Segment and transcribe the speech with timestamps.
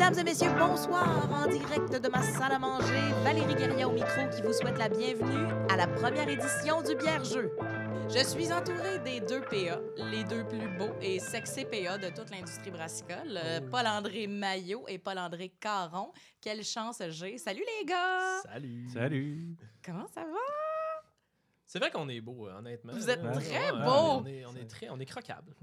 [0.00, 1.30] Mesdames et messieurs, bonsoir.
[1.30, 4.88] En direct de ma salle à manger, Valérie Guerrier au micro qui vous souhaite la
[4.88, 7.54] bienvenue à la première édition du Bière-Jeu.
[8.08, 9.78] Je suis entourée des deux PA,
[10.10, 14.96] les deux plus beaux et sexy PA de toute l'industrie brassicole, euh, Paul-André Maillot et
[14.96, 16.12] Paul-André Caron.
[16.40, 17.36] Quelle chance j'ai.
[17.36, 18.40] Salut les gars!
[18.50, 18.88] Salut.
[18.88, 19.56] Salut.
[19.84, 20.59] Comment ça va?
[21.72, 22.92] C'est vrai qu'on est beau, euh, honnêtement.
[22.94, 23.92] Vous êtes très ouais, beau.
[23.92, 25.54] On est, on est très, on est croquable.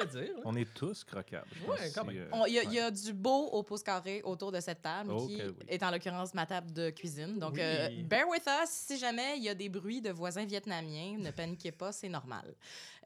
[0.00, 0.30] on dire.
[0.44, 1.48] On est tous croquables.
[1.66, 2.28] Ouais, quand même.
[2.32, 5.42] euh, Il y, a- y du beau au pouce carré autour de cette table qui
[5.42, 5.54] oui.
[5.66, 7.36] est en l'occurrence ma table de cuisine.
[7.40, 7.62] Donc, Oui.
[7.62, 11.16] euh, bear with us si jamais il y a des bruits de voisins vietnamiens.
[11.18, 12.54] Ne paniquez pas, c'est normal.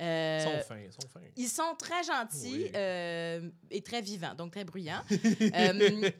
[0.03, 1.21] Euh, Ils sont fins, ils sont fins.
[1.37, 2.71] ils sont très gentils Oui.
[2.75, 5.03] euh, et très vivants, donc très bruyants.
[5.11, 6.11] Euh,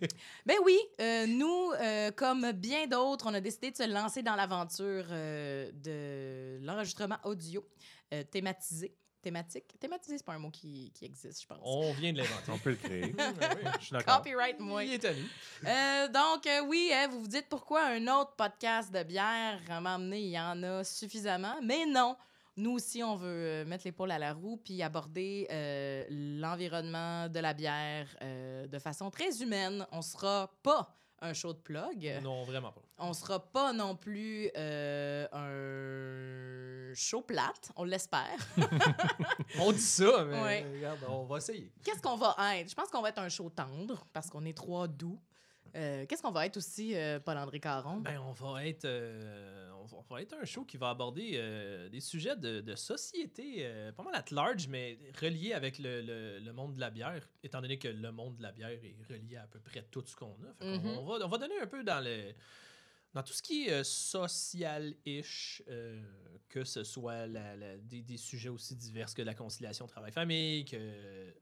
[0.47, 4.37] ben oui, euh, nous, euh, comme bien d'autres, on a décidé de se lancer dans
[4.37, 5.05] l'aventure
[5.73, 7.65] de l'enregistrement audio
[8.13, 8.95] euh, thématisé.
[9.23, 9.79] Thématique?
[9.79, 11.59] Thématisé, c'est pas un mot qui, qui existe, je pense.
[11.63, 12.53] On vient de l'inventer.
[12.53, 13.15] On peut le créer.
[13.19, 13.71] Ah oui.
[13.79, 14.17] Je suis d'accord.
[14.17, 14.83] Copyright, moi.
[14.83, 15.11] Il est à.
[15.11, 19.81] Euh, donc, euh, oui, hein, vous vous dites pourquoi un autre podcast de bière, à
[19.81, 21.57] m'emmener, il y en a suffisamment.
[21.63, 22.17] Mais non,
[22.57, 27.55] nous aussi, on veut mettre l'épaule à la roue puis aborder euh, l'environnement de la
[27.55, 29.87] bière euh, de façon très humaine.
[29.93, 32.21] On sera pas un show de plug.
[32.23, 32.81] Non, vraiment pas.
[32.99, 38.37] On sera pas non plus euh, un show plate, on l'espère.
[39.61, 40.67] On dit ça, mais Ouais.
[40.75, 41.73] regarde, on va essayer.
[41.85, 42.69] Qu'est-ce qu'on va être?
[42.71, 45.19] Je pense qu'on va être un show tendre parce qu'on est trois doux.
[45.77, 47.99] Euh, Qu'est-ce qu'on va être aussi, euh, Paul-André Caron?
[47.99, 51.89] Ben, on va être, euh, on va- on va être un show qui va aborder
[51.91, 56.53] des sujets de, de société, pas mal at large, mais reliés avec le, le- le
[56.53, 59.47] monde de la bière, étant donné que le monde de la bière est relié à,
[59.47, 60.53] peu près tout ce qu'on a.
[60.59, 60.99] Fait Mhm.
[60.99, 62.33] on, va, on va donner un peu dans le
[63.13, 66.01] dans tout ce qui est euh, social-ish, euh,
[66.49, 71.35] que ce soit la- la- des, des sujets aussi divers que la conciliation travail-famille, que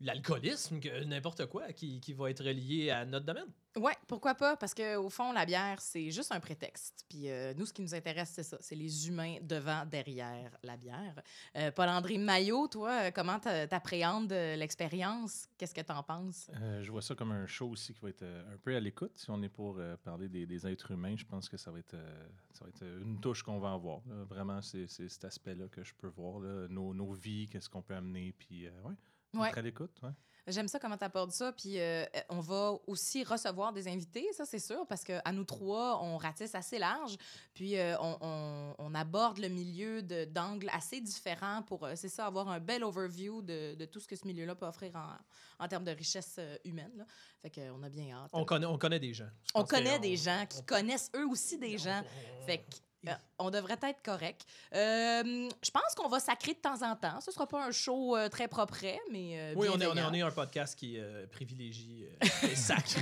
[0.00, 3.46] l'alcoolisme, que n'importe quoi qui, qui va être relié à notre domaine.
[3.76, 4.56] Ouais, pourquoi pas?
[4.56, 7.04] Parce que au fond, la bière, c'est juste un prétexte.
[7.08, 8.56] Puis euh, nous, ce qui nous intéresse, c'est ça.
[8.60, 11.22] C'est les humains devant, derrière la bière.
[11.56, 15.46] Euh, Paul-André Maillot, toi, euh, comment t'a- t'appréhendes l'expérience?
[15.56, 16.50] Qu'est-ce que t'en penses?
[16.60, 19.12] Euh, je vois ça comme un show aussi qui va être un peu à l'écoute.
[19.16, 21.78] Si on est pour euh, parler des, des êtres humains, je pense que ça va
[21.78, 24.00] être, euh, ça va être une touche qu'on va avoir.
[24.08, 24.24] là.
[24.24, 26.40] Vraiment, c'est c'est cet aspect-là que je peux voir.
[26.40, 26.66] là.
[26.68, 28.32] Nos, nos vies, qu'est-ce qu'on peut amener.
[28.36, 28.94] Puis, euh, ouais,
[29.34, 29.62] Ouais.
[29.62, 29.96] l'écoute.
[30.02, 30.10] Ouais.
[30.46, 31.52] J'aime ça comment tu abordes ça.
[31.52, 36.02] Puis euh, on va aussi recevoir des invités, ça c'est sûr, parce qu'à nous trois,
[36.02, 37.16] on ratisse assez large.
[37.54, 42.26] Puis euh, on, on- on aborde le milieu d'angles assez différents pour, euh, c'est ça,
[42.26, 45.68] avoir un bel overview de, de tout ce que ce milieu-là peut offrir en, en
[45.68, 46.90] termes de richesse humaine.
[46.96, 47.04] là.
[47.42, 48.30] Fait qu'on a bien hâte.
[48.32, 49.28] On connaît, on connaît des gens.
[49.54, 52.02] On connaît on- des gens qui on- connaissent eux aussi des gens.
[52.46, 52.76] Fait que,
[53.08, 54.42] euh, on devrait être correct.
[54.74, 57.20] Euh, je pense qu'on va sacrer de temps en temps.
[57.20, 58.76] Ce sera pas un show euh, très propre,
[59.10, 60.10] mais euh, Oui, on est, on, est, bienveillant.
[60.10, 62.96] on est un podcast qui euh, privilégie euh, les sacs.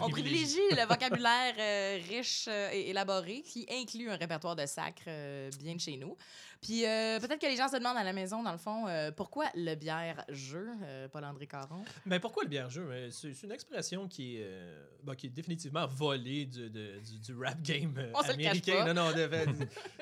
[0.00, 5.02] On privilégie le vocabulaire euh, riche euh, et élaboré qui inclut un répertoire de sacres
[5.08, 6.16] euh, bien de chez nous.
[6.60, 9.10] Puis euh, peut-être que les gens se demandent à la maison, dans le fond, euh,
[9.10, 11.82] pourquoi le bière-jeu, euh, Paul-André Caron?
[12.06, 12.86] Mais pourquoi le bière-jeu?
[12.88, 17.18] Mais C'est une expression qui est, euh, bah, qui est définitivement volée du, de- du,
[17.18, 18.84] du rap game euh, On se le cache américain.
[18.84, 18.94] pas.
[18.94, 19.48] Non, non, de fait,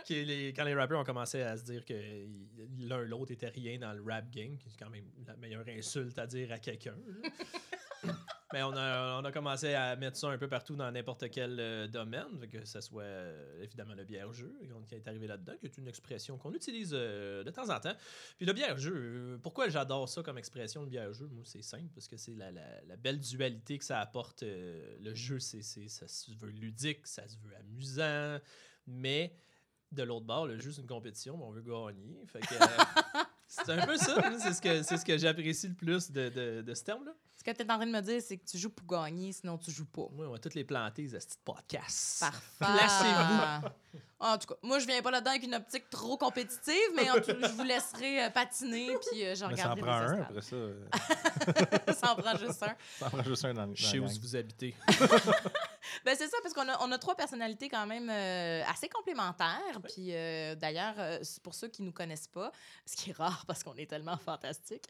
[0.04, 1.94] qui est les- quand les rappeurs ont commencé à se dire que
[2.78, 6.18] l'un l'autre était rien dans le rap game, qui est quand même la meilleure insulte
[6.18, 6.96] à dire à quelqu'un.
[8.52, 11.60] Mais on a, on a commencé à mettre ça un peu partout dans n'importe quel
[11.60, 14.52] euh, domaine, que ce soit euh, évidemment le bière-jeu
[14.88, 17.94] qui est arrivé là-dedans, qui est une expression qu'on utilise euh, de temps en temps.
[18.38, 21.28] Puis le bière-jeu, pourquoi j'adore ça comme expression, le bière-jeu?
[21.30, 24.42] Moi, c'est simple, parce que c'est la, la- la belle dualité que ça apporte.
[24.42, 28.38] le jeu, c'est- ça se veut ludique, ça se veut amusant,
[28.90, 29.34] mais
[29.92, 32.24] de l'autre bord, le jeu, c'est une compétition, mais on veut gagner.
[32.26, 32.66] Fait que, euh,
[33.48, 36.28] c'est un peu ça, hein, c'est ce que, c'est ce que j'apprécie le plus de,
[36.28, 37.12] de- de ce terme-là.
[37.36, 39.32] Ce que tu es en train de me dire, c'est que tu joues pour gagner,
[39.32, 40.06] sinon tu joues pas.
[40.12, 42.20] Moi, on va toutes les planter, ces petits podcasts.
[42.20, 42.40] Parfait.
[42.58, 43.68] Placez-vous.
[44.22, 47.14] En tout cas, moi, je viens pas là-dedans avec une optique trop compétitive, mais en
[47.22, 50.20] tout, je vous laisserai euh, patiner, puis euh, je Mais ça en regarderai prend un
[50.20, 50.56] après ça.
[50.56, 50.84] euh,
[51.94, 52.76] ça en prend juste un.
[52.98, 54.74] ça en prend juste un dans, dans Je sais où vous habitez.
[56.04, 59.80] Ben, c'est ça, parce qu'on a, on a trois personnalités quand même euh, assez complémentaires.
[59.84, 62.52] Puis euh, d'ailleurs, euh, pour ceux qui nous connaissent pas,
[62.86, 64.84] ce qui est rare parce qu'on est tellement fantastique,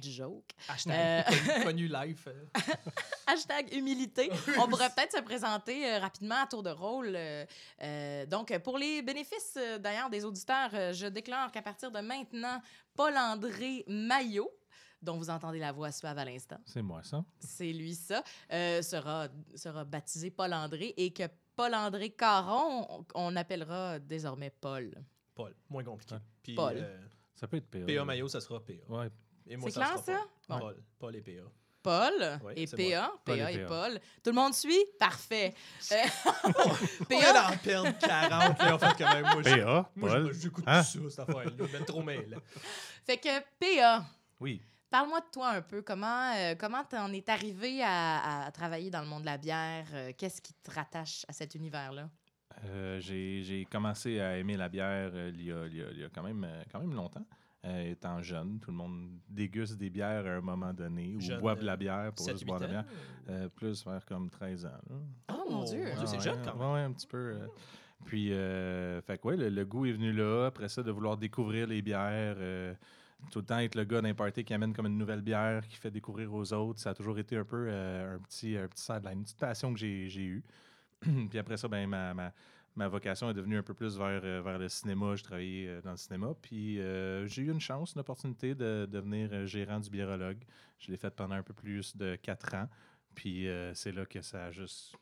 [0.00, 0.52] joke.
[0.68, 1.24] Hashtag
[1.64, 2.60] connu, euh.
[3.26, 4.30] Hashtag humilité.
[4.58, 7.18] On pourrait peut-être se présenter rapidement à tour de rôle.
[8.28, 12.60] donc, pour les bénéfices d'ailleurs des auditeurs, je déclare qu'à partir de maintenant,
[12.94, 14.50] Paul-André Maillot,
[15.06, 17.24] dont vous entendez la voix suave à l'instant, C'est moi, ça.
[17.38, 18.22] c'est lui ça,
[18.52, 21.22] euh, sera, sera baptisé Paul-André et que
[21.54, 24.92] Paul-André Caron, on, on appellera désormais Paul.
[25.34, 26.14] Paul, moins compliqué.
[26.14, 26.20] Ouais.
[26.42, 26.76] Puis, Paul.
[26.76, 26.98] euh,
[27.34, 27.78] Ça peut être PA.
[27.86, 28.72] PA Maillot, ça sera PA.
[28.88, 29.08] Ouais.
[29.46, 30.12] Et moi, C'est clair, sera ça?
[30.48, 30.58] Paul.
[30.58, 30.58] Bon.
[30.58, 31.50] Paul, Paul et PA.
[31.82, 32.12] Paul
[32.56, 33.12] et PA.
[33.24, 33.66] Paul PA et et PA.
[33.68, 34.00] Paul.
[34.24, 34.84] Tout le monde suit?
[34.98, 35.54] Parfait.
[35.92, 36.04] Euh,
[37.08, 39.22] PA, d'en perdre 40, là, en fait, quand même.
[39.24, 40.32] Moi, je- PA, moi, Paul.
[40.32, 40.82] je- j'écoute Hein?
[40.82, 41.80] tout ça, cette affaire-là.
[41.86, 42.36] Trop mêlé.
[43.04, 44.04] fait que PA,
[44.40, 44.60] Oui.
[44.90, 45.82] Parle-moi de toi un peu.
[45.82, 49.86] Comment euh, comment t'en es arrivé à, à travailler dans le monde de la bière?
[49.92, 52.08] Euh, Qu'est-ce qui te rattache à cet univers-là?
[52.64, 55.90] Euh, j'ai j'ai commencé à aimer la bière euh, il, y a, il y a-
[55.90, 57.26] il y a quand même, euh, quand même longtemps.
[57.66, 61.40] Euh, étant jeune, tout le monde déguste des bières à un moment donné ou Jeune,
[61.40, 62.84] boit de la bière pour 7, juste 8 boire de la bière.
[63.28, 64.80] Euh, plus vers comme 13 ans.
[64.88, 64.96] là.
[65.34, 65.84] Oh, mon Dieu!
[65.96, 66.72] Dieu, c'est jeune quand même.
[66.72, 67.16] ouais, un petit peu.
[67.40, 67.46] euh.
[68.04, 70.46] Puis, euh, fait que ouais, le, le goût est venu là.
[70.46, 72.36] Après ça, de vouloir découvrir les bières.
[73.30, 75.76] Tout le temps être le gars d'un party qui amène comme une nouvelle bière, qui
[75.76, 76.80] fait découvrir aux autres.
[76.80, 79.72] Ça a toujours été un peu euh, un petit, un petit sideline, une petite passion
[79.72, 80.44] que j'ai j'ai eue.
[81.00, 82.32] Puis après ça, ben, ma, ma,
[82.74, 85.16] ma vocation est devenue un peu plus vers, euh, vers le cinéma.
[85.16, 86.28] Je travaillais euh, dans le cinéma.
[86.40, 90.42] Puis euh, j'ai eu une chance, une opportunité de devenir gérant du biérologue.
[90.78, 92.68] Je l'ai fait pendant un peu plus de quatre ans.
[93.16, 94.94] Puis euh, c'est là que ça a juste.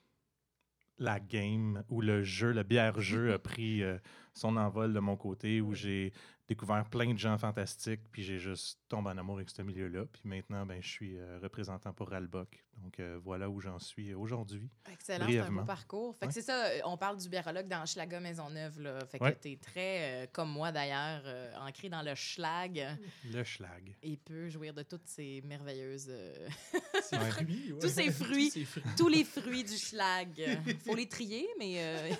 [0.98, 3.98] La game ou le jeu, le bière-jeu a pris euh,
[4.32, 6.12] son envol de mon côté où j'ai
[6.48, 8.00] découvert plein de gens fantastiques.
[8.12, 10.04] Puis j'ai juste tombé en amour avec ce milieu-là.
[10.12, 12.62] Puis maintenant, ben, je suis euh, représentant pour Ralbock.
[12.82, 14.68] Donc euh, voilà où j'en suis aujourd'hui.
[14.92, 16.16] Excellent, c'est un beau parcours.
[16.16, 18.80] Fait que c'est ça, euh, on parle du biérologue dans Schlager Maisonneuve.
[18.80, 18.98] Là.
[19.06, 19.34] Fait que Ouais.
[19.36, 22.84] t'es très, euh, comme moi d'ailleurs, euh, ancré dans le schlag
[23.32, 23.94] Le schlag.
[24.02, 26.08] et peut jouir de toutes ces merveilleuses...
[26.10, 26.48] euh,
[27.02, 27.78] Ces fruits, ouais.
[27.78, 28.48] Tous ces fruits.
[28.50, 28.82] Tous ces fruits.
[28.98, 30.28] tous les fruits du schlag.
[30.84, 32.10] faut les trier, mais...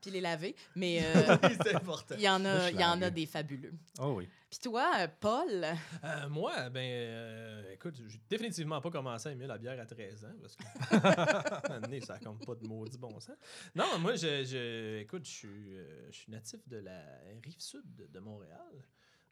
[0.00, 0.54] puis les laver.
[0.76, 2.14] Mais euh, Oui, c'est important.
[2.16, 3.72] il y, en a- il y en a des fabuleux.
[4.00, 4.28] Oh oui.
[4.48, 5.64] Puis toi, euh, Paul,
[6.02, 10.24] Euh, moi, ben, euh, écoute, j'ai définitivement pas commencé à aimer la bière à 13
[10.24, 10.64] ans parce que
[12.06, 13.36] ça compte pas de maudit bon sens.
[13.74, 17.00] Non, moi, je, je- écoute, je suis, euh, je suis natif de la
[17.44, 18.58] rive sud de, de Montréal.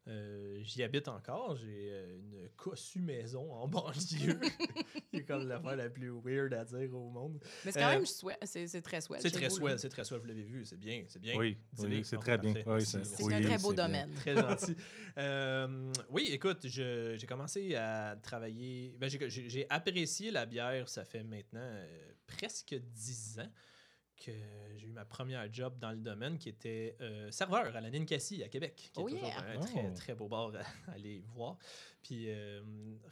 [0.08, 1.56] Euh, J'y habite encore.
[1.56, 4.40] J'ai euh, une cossue maison en banlieue.
[5.12, 7.38] C'est comme l'affaire la plus weird à dire au monde.
[7.64, 9.20] mais c'est quand Euh, même swell, c'est c'est très swell.
[9.20, 11.36] C'est très swell, c'est très swell, vous l'avez vu, c'est bien, c'est bien.
[11.36, 12.54] Oui, c'est Bon, très bien.
[12.66, 13.86] Oui, c'est oui, un très beau bien.
[13.86, 14.10] domaine.
[14.14, 14.76] Très gentil.
[15.18, 18.96] Euh, oui, écoute, je- j'ai commencé à travailler.
[18.98, 23.50] ben, j'ai- j'ai j'ai apprécié la bière, ça fait maintenant euh, presque dix ans
[24.18, 24.32] que
[24.76, 28.42] j'ai eu ma première job dans le domaine qui était euh, serveur à la Ninkasi
[28.42, 29.38] à Québec, qui Oh est toujours yeah!
[29.56, 29.94] un très, Oh.
[29.94, 30.52] très beau bar
[30.88, 31.56] à aller voir.
[32.02, 32.62] Puis, euh,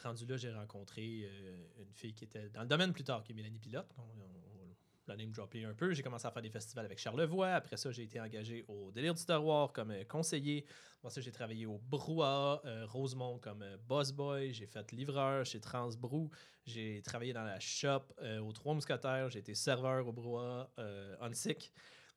[0.02, 3.32] rendu là, j'ai rencontré euh, une fille qui était dans le domaine plus tard, qui
[3.32, 3.88] est Mélanie Pilote.
[5.08, 5.92] L'a name droppé un peu.
[5.92, 7.50] J'ai commencé à faire des festivals avec Charlevoix.
[7.50, 10.66] Après ça, j'ai été engagé au Délire du Terroir comme euh, conseiller.
[11.08, 14.52] Ça, j'ai travaillé au Brouhaha, euh, Rosemont comme euh, boss boy.
[14.52, 16.30] J'ai fait livreur chez Transbrou.
[16.64, 19.30] J'ai travaillé dans la shop euh, aux Trois Mousquetaires.
[19.30, 21.72] J'ai été serveur au Brouhaha euh, on sick.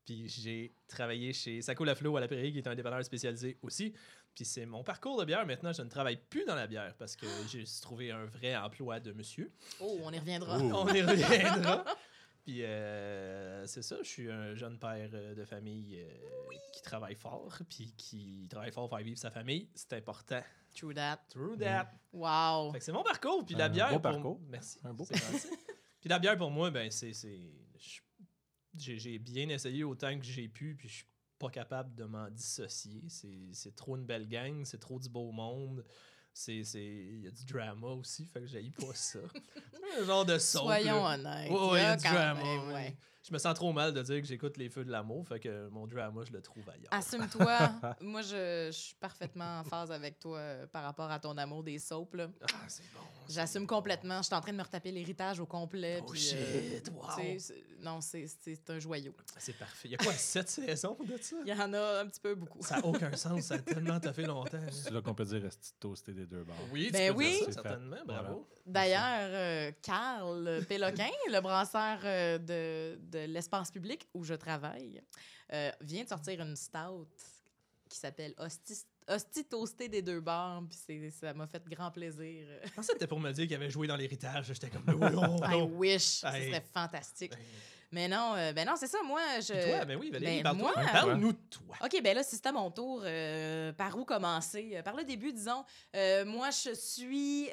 [0.05, 3.93] Puis j'ai travaillé chez Saco Laflo à la Prairie, qui est un dépanneur spécialisé aussi.
[4.33, 5.45] Puis c'est mon parcours de bière.
[5.45, 8.99] Maintenant, je ne travaille plus dans la bière parce que j'ai trouvé un vrai emploi
[8.99, 9.51] de monsieur.
[9.79, 10.57] Oh, on y reviendra.
[10.59, 10.71] Oh.
[10.73, 11.85] On y reviendra.
[12.43, 16.09] Puis euh, c'est ça, je suis un jeune père euh, de famille euh,
[16.73, 19.69] qui travaille fort, puis qui travaille fort pour faire vivre sa famille.
[19.75, 20.41] C'est important.
[20.75, 21.19] True that.
[21.29, 21.91] True that.
[22.13, 22.71] Wow.
[22.71, 23.45] Fait que c'est mon parcours.
[23.45, 23.87] Puis la Un bière.
[23.89, 24.39] beau pour- parcours.
[24.47, 24.79] Merci.
[24.83, 25.05] Un beau.
[25.99, 27.11] Puis la bière pour moi, ben c'est.
[28.75, 31.05] J'ai j'ai bien essayé autant que j'ai pu, puis je suis
[31.39, 33.03] pas capable de m'en dissocier.
[33.09, 35.83] C'est c'est trop une belle gang, c'est trop du beau monde.
[36.33, 36.63] C'est.
[36.63, 39.19] c'est- Il y a du drama aussi, fait que j'aille pas ça.
[39.99, 41.13] un genre de soap, Soyons là.
[41.15, 41.51] honnêtes.
[41.51, 42.43] Ouais, il y a du drama.
[42.43, 42.97] même, ouais.
[43.29, 45.69] Je me sens trop mal de dire que j'écoute les feux de l'amour, fait que
[45.69, 46.87] mon drama, je le trouve ailleurs.
[46.91, 47.57] Assume-toi.
[48.01, 51.63] Moi, je, je suis parfaitement en phase avec toi euh, par rapport à ton amour
[51.63, 52.15] des soaps.
[52.15, 52.27] là.
[52.41, 52.99] Ah, c'est bon.
[53.29, 53.75] J'assume bon.
[53.75, 54.17] complètement.
[54.17, 55.99] Je suis en train de me retaper l'héritage au complet.
[56.01, 57.83] Oh, puis, euh, shit, wow.
[57.83, 59.13] non, c'est- c'est un joyau.
[59.37, 59.89] C'est parfait.
[59.89, 61.35] Il y a quoi, sept saisons de ça?
[61.45, 62.63] Il y en a un petit peu beaucoup.
[62.63, 64.57] Ça n'a aucun sens, ça a tellement fait longtemps.
[64.71, 65.47] C'est là qu'on peut dire
[65.79, 66.55] toasté des deux bords?
[66.71, 67.43] Oui, tu Ben peux dire oui.
[67.45, 68.47] ça, certainement, bravo.
[68.69, 75.01] D'ailleurs, euh, Carl Péloquin, le brasseur euh, de, de l'espace public où je travaille,
[75.53, 77.07] euh, vient de sortir une stout
[77.89, 80.61] qui s'appelle Hostie, Hostie toasté des deux bars.
[80.69, 82.45] Puis c'est- ça m'a fait grand plaisir.
[82.63, 84.45] Je pensais que c'était pour me dire qu'il avait joué dans l'héritage.
[84.47, 85.65] J'étais comme, oui, non, I non.
[85.77, 86.49] wish, ce Hey.
[86.49, 87.33] serait fantastique.
[87.91, 88.99] Mais non, euh, ben non, c'est ça.
[89.03, 89.53] Moi, je.
[89.53, 90.71] Puis toi, ben oui, Valérie, ben parle-toi.
[90.75, 91.75] moi- Parle-nous de toi.
[91.83, 94.73] OK, ben là, si c'était à mon tour, euh, par où commencer?
[94.75, 95.63] Euh, Par le début, disons.
[95.95, 97.45] Euh, moi, je suis...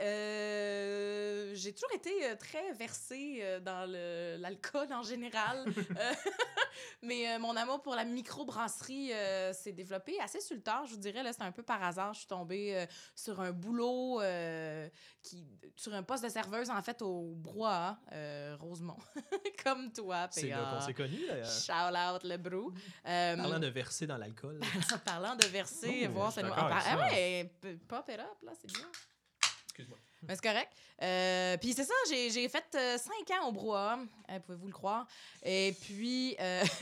[1.54, 5.64] J'ai toujours été très versée dans le- l'alcool en général.
[7.02, 9.12] Mais mon amour pour la microbrasserie
[9.54, 11.22] s'est développé assez sur le tard, je vous dirais.
[11.22, 12.12] Là, c'est un peu par hasard.
[12.12, 14.20] Je suis tombée sur un boulot,
[15.22, 17.34] qui, sur un poste de serveuse, en fait, au
[18.12, 18.98] euh, Rosemont.
[19.64, 21.46] Comme toi, C'est là qu'on s'est connus, d'ailleurs.
[21.50, 22.72] Shout out le brou.
[23.06, 24.60] Euh, Parlant de verser dans l'alcool.
[24.94, 27.50] en parlant de verser, Oh, voir suis ça nous- Ah ouais,
[27.88, 28.86] pop it up, là, c'est bien.
[29.64, 29.98] Excuse-moi.
[30.22, 30.72] Mais c'est correct.
[31.02, 33.98] Euh, puis c'est ça, j'ai j'ai fait euh, cinq ans au brouhaha,
[34.30, 35.06] euh, pouvez-vous le croire.
[35.42, 36.34] Et puis...
[36.40, 36.64] euh,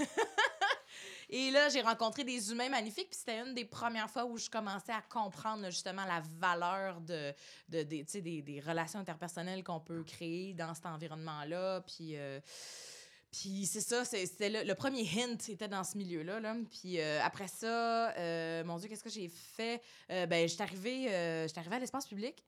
[1.31, 4.49] Et là, j'ai rencontré des humains magnifiques, puis c'était une des premières fois où je
[4.49, 7.33] commençais à comprendre justement la valeur de,
[7.69, 11.81] de, des, tu sais, des, des relations interpersonnelles qu'on peut créer dans cet environnement-là.
[11.81, 12.39] Puis, euh,
[13.35, 16.39] puis c'est ça, c'était le, le premier hint était dans ce milieu-là.
[16.39, 16.55] Là.
[16.71, 19.83] Puis euh, après ça, euh, mon Dieu, qu'est-ce que j'ai fait?
[20.11, 22.45] Euh, ben, j'étais arrivée, euh, à l'espace public.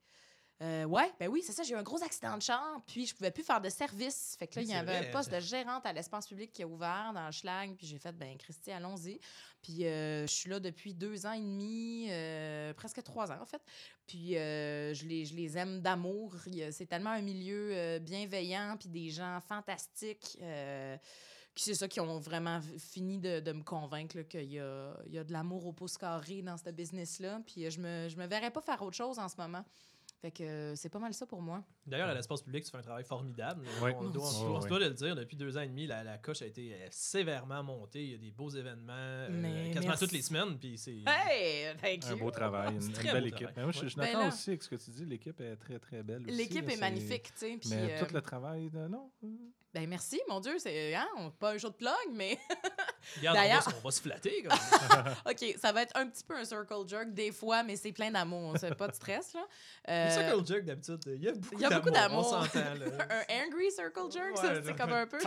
[0.62, 1.62] Euh, ouais, ben oui, c'est ça.
[1.62, 4.36] J'ai eu un gros accident de char, puis je pouvais plus faire de service.
[4.38, 6.50] Fait que là, Oui, il y avait vrai, un poste de gérante à l'espace public
[6.50, 9.20] qui a ouvert dans le Schlag, puis j'ai fait, ben Christy, allons-y.
[9.60, 13.44] Puis euh, je suis là depuis deux ans et demi, euh, presque trois ans en
[13.44, 13.60] fait.
[14.06, 16.34] Puis je, les, je les aime d'amour.
[16.70, 20.38] C'est tellement un milieu bienveillant, puis des gens fantastiques.
[21.56, 25.32] c'est ça qui ont vraiment fini de, de me convaincre qu'il y y a de
[25.32, 27.40] l'amour au pouce carré dans ce business-là.
[27.46, 29.64] Puis je me, je me verrais pas faire autre chose en ce moment.
[30.22, 31.62] Fait que euh, c'est pas mal ça pour moi.
[31.86, 33.64] D'ailleurs, à l'espace public, tu fais un travail formidable.
[33.82, 33.94] Ouais.
[33.98, 36.46] On, doit, on- doit le dire, depuis deux ans et demi, la, la coche a
[36.46, 38.02] été euh, sévèrement montée.
[38.04, 40.04] Il y a des beaux événements euh, quasiment merci.
[40.04, 40.58] toutes les semaines.
[40.58, 40.96] Puis c'est.
[41.06, 42.18] Hey, thank Un you.
[42.18, 43.36] beau travail, une, C'est une très belle équipe.
[43.38, 43.54] travail.
[43.56, 45.04] Mais moi, je, suis Ben d'accord aussi avec ce que tu dis.
[45.04, 46.22] L'équipe est très, très belle.
[46.26, 49.10] aussi, L'équipe est magnifique, puis, Mais euh, tout le travail, de, non.
[49.76, 51.06] Ben merci, mon Dieu, c'est hein,
[51.38, 52.38] pas un show de plug, mais
[53.18, 54.42] Regarde, on va, D'ailleurs- on va se flatter.
[54.42, 54.58] comme.
[55.30, 58.10] OK, ça va être un petit peu un circle jerk des fois, mais c'est plein
[58.10, 59.44] d'amour, c'est pas de stress là.
[59.86, 62.26] Le Euh, circle jerk, d'habitude, il y a beaucoup il y a beaucoup d'amour.
[62.26, 62.60] On s'entend.
[62.74, 62.86] là.
[63.28, 65.18] un angry circle jerk, Ouais, c'est comme un peu.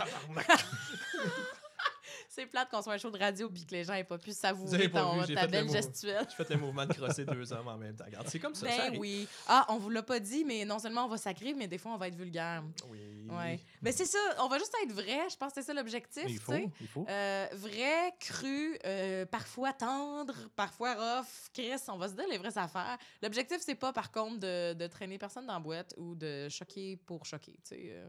[2.32, 4.30] C'est plate qu'on soit un show de radio puis que les gens aient pas pu
[4.32, 6.24] savourer ton- ta belle gestuelle.
[6.30, 8.04] J'ai fait le mouvement de crosser deux hommes en même temps.
[8.04, 8.68] Regarde, c'est comme ça.
[8.70, 9.00] ça Ben arrive.
[9.00, 9.26] oui.
[9.48, 11.90] Ah, on vous l'a pas dit, mais non seulement on va sacrer, mais des fois
[11.92, 12.62] on va être vulgaire.
[12.88, 13.26] Oui.
[13.28, 13.58] Ouais.
[13.82, 15.28] Ben c'est ça, on va juste être vrai.
[15.28, 16.24] Je pense que c'est ça l'objectif.
[16.28, 17.04] Il faut, il faut.
[17.08, 21.50] Euh, vrai, cru, euh, parfois tendre, parfois rough.
[21.52, 22.96] Chris, on va se dire les vraies affaires.
[23.22, 26.96] L'objectif, c'est pas, par contre, de, de traîner personne dans la boîte ou de choquer
[26.96, 27.54] pour choquer.
[27.64, 28.08] tu sais, euh.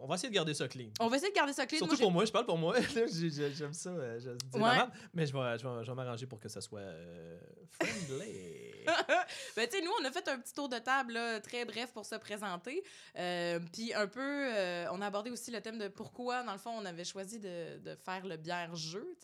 [0.00, 0.88] On va essayer de garder ça clean.
[1.00, 1.78] On va essayer de garder ça clean.
[1.78, 2.76] Surtout Moi, pour moi, je parle pour moi.
[3.06, 3.90] J'aime ça.
[3.90, 4.76] euh, Je dis Ouais.
[5.14, 7.38] mais je vais, je vais, m'arranger pour que ça soit euh,
[7.70, 8.66] friendly.
[9.54, 11.92] Ben, tu sais, nous, on a fait un petit tour de table là, très bref
[11.92, 12.82] pour se présenter.
[13.18, 16.58] Euh, Puis un peu, euh, on a abordé aussi le thème de pourquoi, dans le
[16.58, 19.14] fond, on avait choisi de, de faire le bière-jeu.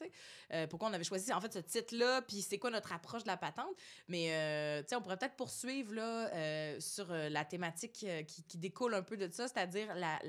[0.69, 3.39] pourquoi on avait choisi, en fait, ce titre-là, puis c'est quoi notre approche de la
[3.39, 3.75] patente.
[4.09, 9.03] Mais, tu sais, on pourrait peut-être poursuivre là, sur la thématique qui, qui découle un
[9.03, 10.21] peu de ça, c'est-à-dire la-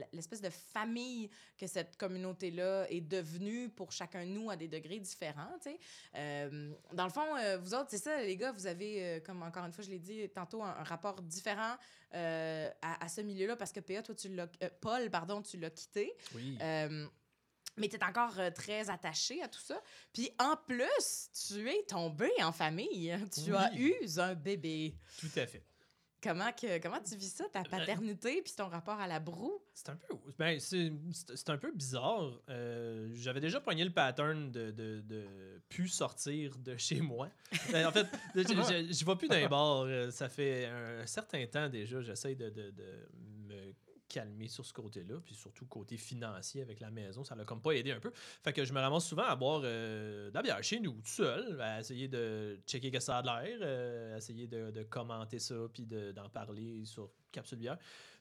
[0.42, 5.58] de famille que cette communauté-là est devenue pour chacun de nous à des degrés différents.
[6.15, 9.44] Euh, dans le fond, euh, vous autres, c'est ça, les gars, vous avez, euh, comme
[9.44, 11.75] encore une fois, je l'ai dit tantôt, un, un rapport différent
[12.13, 14.48] euh, à, à ce milieu-là parce que PA, toi, tu l'as.
[14.82, 16.13] Paul, pardon, tu l'as quitté.
[16.34, 16.58] Oui.
[17.77, 19.82] Mais tu es encore euh, très attaché à tout ça.
[20.13, 23.13] Puis en plus, tu es tombé en famille.
[23.34, 24.96] Tu as eu un bébé.
[25.20, 25.63] Tout à fait.
[26.25, 29.62] Comment, que, comment tu vis ça, ta paternité, puis ton rapport à la broue?
[29.75, 32.32] C'est un peu, ben, c'est, un peu bizarre.
[32.50, 35.24] Euh, j'avais déjà pogné le pattern de, de, de
[35.70, 37.29] plus sortir de chez moi.
[37.72, 39.82] Ben, en fait, je, je vais plus les bars.
[39.82, 42.01] euh, Ça fait un certain temps déjà.
[42.01, 43.08] J'essaie de, de, de
[43.48, 43.74] me
[44.08, 47.72] calmer sur ce côté-là, puis surtout côté financier avec la maison, ça l'a comme pas
[47.72, 48.12] aidé un peu.
[48.44, 51.08] Fait que je me ramasse souvent à boire euh, de la bière chez nous, tout
[51.12, 55.56] seul, à essayer de checker que ça a l'air, euh, essayer de, de commenter ça,
[55.74, 57.78] puis de- d'en parler sur Capsule Bière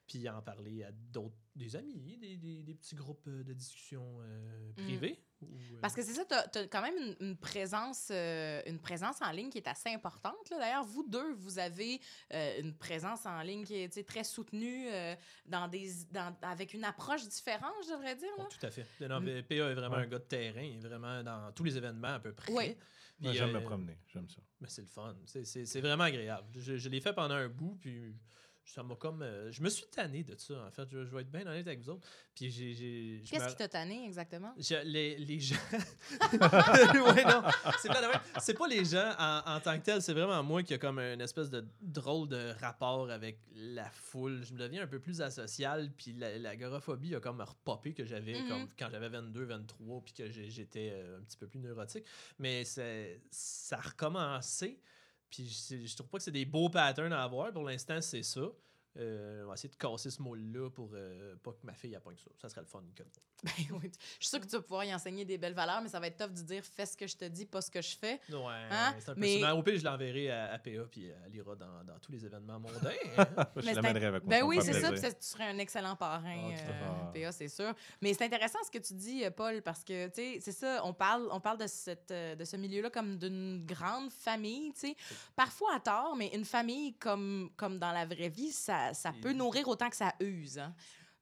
[0.07, 4.73] puis en parler à d'autres, des amis, des, des, des petits groupes de discussion euh,
[4.77, 5.19] privés.
[5.51, 8.79] Ou, euh, Parce que c'est ça, tu as, quand même une, une présence, euh, une
[8.79, 10.49] présence en ligne qui est assez importante.
[10.51, 10.59] là.
[10.59, 12.01] D'ailleurs, vous deux, vous avez
[12.33, 15.15] euh, une présence en ligne qui est très soutenue euh,
[15.47, 18.29] dans des, dans, avec une approche différente, je devrais dire.
[18.39, 18.87] oh, tout à fait.
[19.01, 19.43] Non, Mm.
[19.43, 20.03] PA est vraiment Ouais.
[20.03, 22.53] un gars de terrain, il est vraiment dans tous les événements à peu près.
[22.53, 22.77] Oui.
[23.21, 24.41] J'aime euh, me promener, j'aime ça.
[24.61, 25.15] Mais c'est le fun.
[25.27, 26.49] C'est- C'est c'est vraiment agréable.
[26.59, 28.15] Je, je l'ai fait pendant un bout, puis
[28.65, 29.23] ça m'a comme.
[29.23, 30.89] euh, je me suis tanné de ça, en fait.
[30.91, 32.07] Je, je vais être bien honnête avec vous autres.
[32.35, 33.23] Puis j'ai.
[33.29, 34.55] Qu'est-ce qui t'a tanné exactement?
[34.59, 35.55] Je- les, les gens.
[36.33, 37.43] ouais, non.
[37.81, 40.63] C'est pas, la c'est pas les gens en, en tant que tel, c'est vraiment moi
[40.63, 44.43] qui a comme une espèce de drôle de rapport avec la foule.
[44.45, 48.35] Je me deviens un peu plus asocial, puis la- l'agoraphobie a comme repopé que j'avais
[48.41, 48.49] Mhm.
[48.49, 52.05] comme quand j'avais 22, 23, puis que j'étais euh, un petit peu plus neurotique.
[52.39, 52.83] Mais ça
[53.73, 54.81] a recommencé,
[55.31, 57.53] puis je, je trouve pas que c'est des beaux patterns à avoir.
[57.53, 58.43] Pour l'instant, c'est ça.
[58.97, 62.17] Euh, on va essayer de casser ce moule-là pour euh, pas que ma fille appogne
[62.17, 62.31] ça.
[62.41, 63.07] Ça serait le fun, Nicole.
[63.45, 63.51] Ben
[63.83, 66.01] oui, je suis sûre que tu vas pouvoir y enseigner des belles valeurs, mais ça
[66.01, 67.95] va être tough de dire fais ce que je te dis, pas ce que je
[67.97, 68.19] fais.
[68.31, 68.39] Ouais,
[68.71, 68.95] Hein?
[69.01, 69.39] c'est un peu Mais-.
[69.43, 72.25] Mais au pire, je l'enverrai à, à PA, puis elle ira dans, dans tous les
[72.25, 72.91] événements mondains.
[73.19, 73.27] hein.
[73.57, 74.31] Je l'amènerai avec moi.
[74.31, 74.93] Ben oui, c'est ça, plaisir.
[74.93, 77.21] puis ça, tu serais un excellent parrain, tout à fait.
[77.21, 77.75] euh, PA, c'est sûr.
[78.01, 80.81] Mais c'est intéressant ce que tu dis, euh, Paul, parce que, tu sais, c'est ça,
[80.85, 84.97] on parle, on parle de, cette, de ce milieu-là comme d'une grande famille, tu sais.
[85.37, 89.13] Parfois à tort, mais une famille comme, comme dans la vraie vie, ça, ça, ça
[89.23, 90.59] peut nourrir autant que ça use.
[90.59, 90.75] Hein.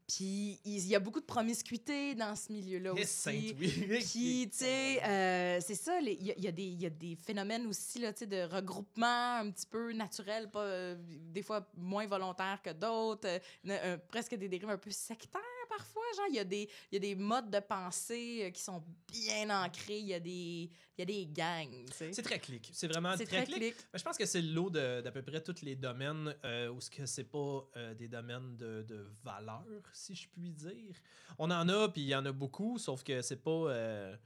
[0.09, 3.07] Puis il y a beaucoup de promiscuité dans ce milieu-là aussi.
[3.07, 3.99] sainte, oui.
[4.01, 7.15] Puis, tu sais, euh, c'est ça, il y, a- y des- il y a des
[7.17, 12.61] phénomènes aussi là, de regroupement un petit peu naturel, pas, euh, des fois moins volontaires
[12.63, 13.29] que d'autres,
[13.69, 15.41] euh, presque des dérives un peu sectaires
[15.77, 16.03] parfois.
[16.17, 18.83] Genre, il y, a des- il y a des modes de pensée euh, qui sont
[19.11, 22.13] bien ancrés, il y, a des- il y a des gangs, tu sais.
[22.13, 22.71] C'est très clic.
[22.73, 23.57] C'est vraiment très, très clic.
[23.57, 23.75] clic.
[23.93, 26.69] Mais je pense que c'est le lot de- d'à peu près tous les domaines euh,
[26.71, 30.95] où ce que c'est pas euh, des domaines de, de valeur, si je puis dire.
[31.39, 33.51] On en a, puis il y en a beaucoup, sauf que c'est pas.
[33.51, 34.17] euh,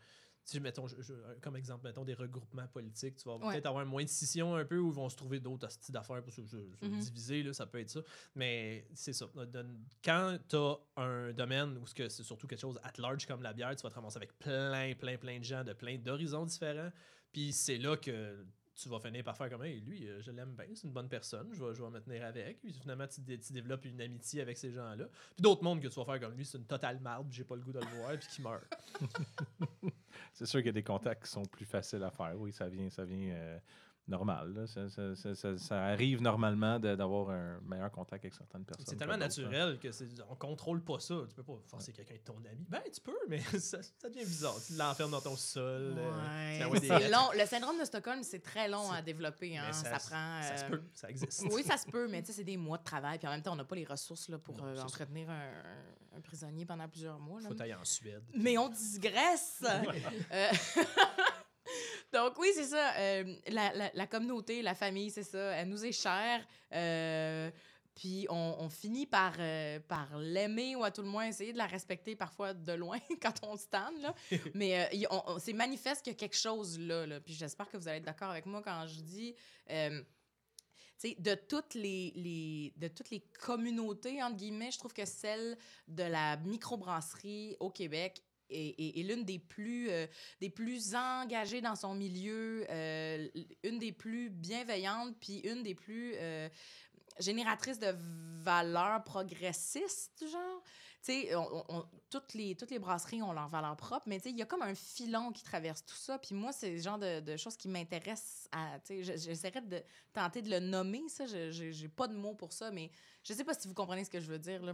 [0.52, 3.52] sais, mettons, je- je- comme exemple, mettons des regroupements politiques, tu vas Ouais.
[3.52, 6.22] peut-être avoir moins de scission un peu où ils vont se trouver d'autres hosties d'affaires
[6.22, 6.98] pour se, se- se Mhm.
[7.00, 8.00] diviser, là, ça peut être ça.
[8.34, 9.26] Mais c'est ça.
[10.04, 13.42] Quand tu as un domaine où ce que c'est surtout quelque chose at large comme
[13.42, 16.46] la bière, tu vas te ramasser avec plein, plein, plein de gens de plein d'horizons
[16.46, 16.90] différents.
[17.32, 18.44] Puis c'est là que
[18.76, 21.49] tu vas finir par faire comme lui, euh, je l'aime bien, c'est une bonne personne,
[21.52, 22.61] je vais, je vais me tenir avec.
[22.61, 23.21] Puis finalement, tu
[23.52, 25.06] développes une amitié avec ces gens-là.
[25.35, 27.56] Puis d'autres mondes que tu vas faire comme lui, c'est une totale marde, j'ai pas
[27.56, 28.64] le goût de le voir, puis qui meurt.
[30.33, 32.35] C'est sûr qu'il y a des contacts qui sont plus faciles à faire.
[32.37, 33.59] Oui, ça vient, ça vient euh,
[34.08, 34.52] normal.
[34.54, 34.66] là.
[34.66, 38.86] Ça, ça- ça- ça- ça arrive normalement de- d'avoir un meilleur contact avec certaines personnes.
[38.88, 39.18] C'est tellement hein.
[39.18, 41.14] naturel que c'est, on contrôle pas ça.
[41.28, 42.64] Tu peux pas forcer quelqu'un de ton ami.
[42.68, 44.56] Ben, tu peux, mais ça, ça devient bizarre.
[44.66, 45.94] Tu l'enfermes dans ton sol.
[45.98, 46.78] euh, Ouais.
[46.80, 47.30] C'est long.
[47.34, 49.56] Le syndrome de Stockholm, c'est très long à développer.
[49.58, 49.72] Hein.
[49.72, 50.42] Ça, prend.
[50.42, 51.44] Ça se euh, peut, ça existe.
[51.52, 53.18] Oui, ça se peut, mais tu sais, c'est des mois de travail.
[53.18, 55.50] Puis en même temps, on n'a pas les ressources là, pour Non, euh, entretenir un,
[56.16, 57.40] un prisonnier pendant plusieurs mois.
[57.40, 57.48] là.
[57.48, 58.22] Faut aller en Suède.
[58.34, 59.64] Mais on digresse.
[62.12, 62.94] Donc oui, c'est ça.
[62.96, 65.52] euh, la, la- la communauté, la famille, c'est ça.
[65.52, 66.46] Elle nous est chère.
[66.72, 67.50] euh,
[67.94, 71.58] puis on, on finit par, euh, par l'aimer ou à tout le moins essayer de
[71.58, 73.98] la respecter parfois de loin quand on se tanne.
[74.02, 74.14] Là.
[74.54, 77.06] Mais euh, il- on- on- c'est manifeste qu'il y a quelque chose là.
[77.06, 77.20] là.
[77.20, 79.35] Puis j'espère que vous allez être d'accord avec moi quand je dis...
[79.70, 80.02] euh,
[81.18, 85.57] de toutes les, les- de toutes les communautés, entre guillemets, je trouve que celle
[85.88, 90.06] de la microbrasserie au Québec est, est- est l'une des plus, euh,
[90.40, 93.28] des plus engagées dans son milieu, euh,
[93.64, 96.48] une des plus bienveillantes, puis une des plus euh,
[97.18, 97.94] génératrices de
[98.42, 100.62] valeurs progressistes, genre.
[101.04, 101.30] Tu sais,
[102.11, 104.44] toutes, les, toutes les brasseries ont leurs valeurs propres, mais tu sais, il y a
[104.44, 106.18] comme un filon qui traverse tout ça.
[106.18, 108.80] Puis moi, c'est le genre de, de choses qui m'intéressent à...
[108.80, 109.80] Tu sais, je- j'essaierais de
[110.12, 111.24] tenter de le nommer, ça.
[111.26, 112.90] J'ai pas de mots pour ça, mais
[113.22, 114.72] je sais pas si vous comprenez ce que je veux dire, là.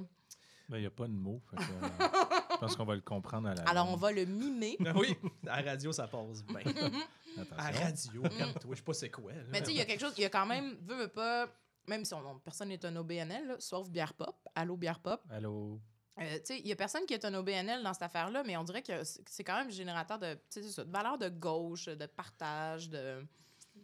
[0.71, 1.43] Ben, Il n'y a pas de mots.
[1.51, 4.77] fait que, euh, pense qu'on va le comprendre à la Alors, on va le mimer.
[4.97, 6.61] Oui, à la radio, ça passe bien.
[7.57, 9.33] À radio, je sais pas c'est quoi.
[9.33, 9.39] là.
[9.51, 11.09] Mais tu sais, il y a quelque chose, il y a quand même, veut, veut
[11.09, 11.49] pas,
[11.89, 15.23] même si on, on- personne n'est un OBNL, là, sauf Bière Pop, Allô Bière Pop,
[15.31, 15.81] Allô?
[16.21, 18.55] euh, tu sais, il y a personne qui est un OBNL dans cette affaire-là, mais
[18.59, 21.31] on dirait que c'est quand même générateur de, tu sais, c'est ça, de valeurs de
[21.31, 23.27] gauche, de partage, de...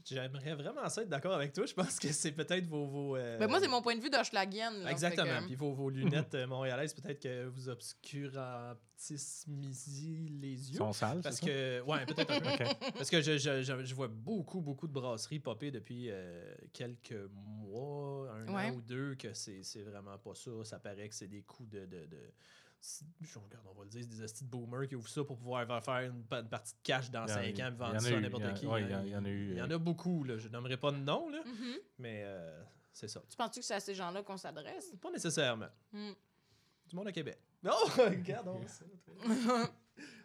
[0.05, 1.67] J'aimerais vraiment ça être d'accord avec toi.
[1.67, 2.87] Je pense que c'est peut-être vos.
[2.87, 4.83] vos euh, Ben, moi, c'est mon point de vue d'Hochelagienne.
[4.85, 5.41] là, Exactement.
[5.41, 9.49] que- Puis vos, vos lunettes euh, montréalaises, peut-être que vous obscurantissez
[10.41, 10.79] les Ils yeux.
[10.79, 11.47] sont sales, Parce ça?
[11.47, 12.65] que, ouais, peut-être un peu.
[12.97, 17.17] Parce que je, je, je, je vois beaucoup, beaucoup de brasseries popper depuis euh, quelques
[17.33, 18.71] mois, un Ouais.
[18.71, 20.51] an ou deux, que c'est c'est vraiment pas ça.
[20.65, 21.81] Ça paraît que c'est des coups de.
[21.87, 22.33] de, de
[23.21, 25.37] je regarde, on va le dire, c'est des hosties de boomers qui ouvrent ça pour
[25.37, 27.63] pouvoir faire une, pa- une partie de cash dans Il y en a 5 eu-
[27.63, 28.67] ans et vendre ça à il y n'importe en- qui.
[28.67, 30.25] ouais, il y en- il y en a eu, Il y en euh, a beaucoup,
[30.25, 30.37] là.
[30.39, 31.75] je nommerai pas de nom, là, Mhm.
[31.99, 32.63] mais euh,
[32.93, 33.21] c'est ça.
[33.29, 34.93] Tu penses-tu que c'est à ces gens-là qu'on s'adresse?
[35.01, 35.69] Pas nécessairement.
[35.93, 36.13] Hmm.
[36.87, 37.39] Du monde à Québec.
[37.63, 38.85] Non, regardons ça.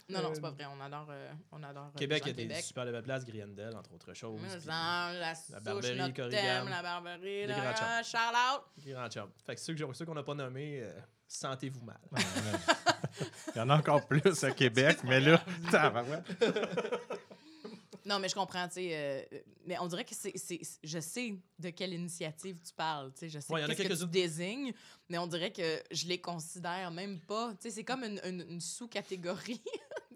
[0.10, 0.66] non, non, Euh, c'est pas vrai.
[0.66, 3.26] On adore, euh, on adore euh, Québec, il y a de des super belles places,
[3.26, 4.40] Griendel, entre autres choses.
[4.42, 8.86] Mais puis- genre, la souche, Barberie, Corrigan, la barberie, les là, grands shout out.
[8.86, 9.28] Grand.
[9.46, 11.00] Fait que ceux, que- ceux qu'on n'a pas nommés, euh,
[11.38, 12.00] sentez-vous mal.
[13.56, 15.44] Il y en a- encore plus à Québec, mais là.
[18.06, 18.90] Non, mais je comprends, tu sais.
[18.92, 20.34] euh, mais on dirait que c'est,
[20.84, 23.30] je sais de quelle initiative tu parles, tu sais.
[23.30, 24.74] Je sais Ouais, y en a qu'est-ce que tu désignes,
[25.08, 27.52] mais on dirait que je les considère même pas.
[27.54, 29.62] Tu sais, c'est comme une, une- une sous-catégorie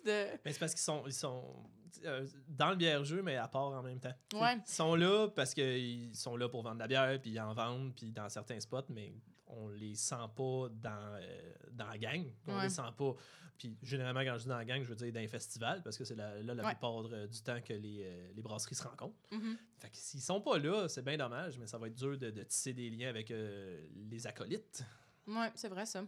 [0.05, 0.25] de.
[0.43, 1.63] Mais c'est parce qu'ils sont, ils sont
[2.03, 4.13] euh, dans le bière-jeu, mais à part en même temps.
[4.33, 4.57] Ouais.
[4.67, 7.53] Ils sont là parce qu'ils sont là pour vendre de la bière, puis ils en
[7.53, 9.13] vendent, puis dans certains spots, mais
[9.47, 12.25] on les sent pas dans, euh, dans la gang.
[12.47, 12.63] On Ouais.
[12.63, 13.13] les sent pas.
[13.57, 15.97] Puis généralement, quand je dis dans la gang, je veux dire dans les festivals, parce
[15.97, 16.71] que c'est la- là la Ouais.
[16.73, 19.17] plupart euh, du temps que les, euh, les brasseries se rencontrent.
[19.31, 19.57] Mhm.
[19.79, 22.29] Fait que s'ils sont pas là, c'est bien dommage, mais ça va être dur de,
[22.29, 24.83] de tisser des liens avec les acolytes.
[25.27, 26.03] Ouais, c'est vrai, ça.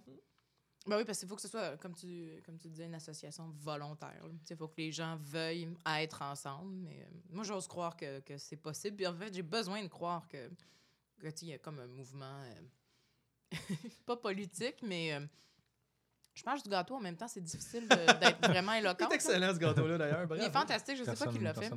[0.88, 3.49] Ben oui, parce qu'il faut que ce soit, comme tu, comme tu disais, une association
[3.58, 4.23] volontaire.
[4.49, 6.73] Il faut que les gens veuillent être ensemble.
[6.73, 8.95] Mais euh, moi, j'ose croire que, que c'est possible.
[8.95, 10.49] Puis en fait, j'ai besoin de croire que,
[11.19, 12.62] que il y a comme un mouvement, euh,
[14.06, 15.26] pas politique, mais euh,
[16.34, 17.28] je mange du gâteau en même temps.
[17.28, 19.08] C'est difficile d'être vraiment éloquent.
[19.10, 20.28] C'est excellent ce gâteau-là d'ailleurs.
[20.36, 20.98] Il est fantastique.
[20.98, 21.72] Je sais pas qui l'a fait.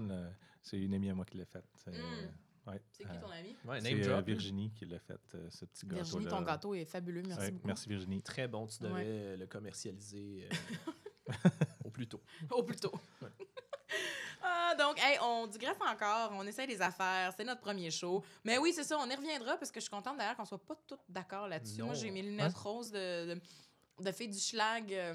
[0.63, 1.65] C'est une amie à moi qui l'a fait.
[1.75, 1.95] C'est, Mm.
[1.95, 2.27] euh,
[2.65, 2.81] Ouais.
[2.93, 3.57] C'est qui Euh, ton ami?
[3.65, 4.21] Ouais, c'est euh.
[4.21, 5.97] Virginie qui l'a fait, euh, ce petit gâteau.
[6.05, 7.23] Virginie, ton gâteau est fabuleux.
[7.27, 7.67] Merci beaucoup.
[7.67, 8.23] Merci Virginie.
[8.23, 9.09] Très bon, tu devrais Ouais.
[9.09, 11.27] euh, le commercialiser euh,
[11.85, 12.23] au plus tôt.
[12.51, 12.93] Au plus tôt.
[14.42, 18.22] Ah, donc, hey, on digresse encore, on essaie des affaires, c'est notre premier show.
[18.44, 20.59] Mais oui, c'est ça, on y reviendra parce que je suis contente d'ailleurs qu'on soit
[20.64, 21.83] pas toutes d'accord là-dessus.
[21.83, 23.40] Moi, j'ai mes lunettes roses de, de,
[24.00, 24.92] de du schlag.
[24.92, 25.14] euh,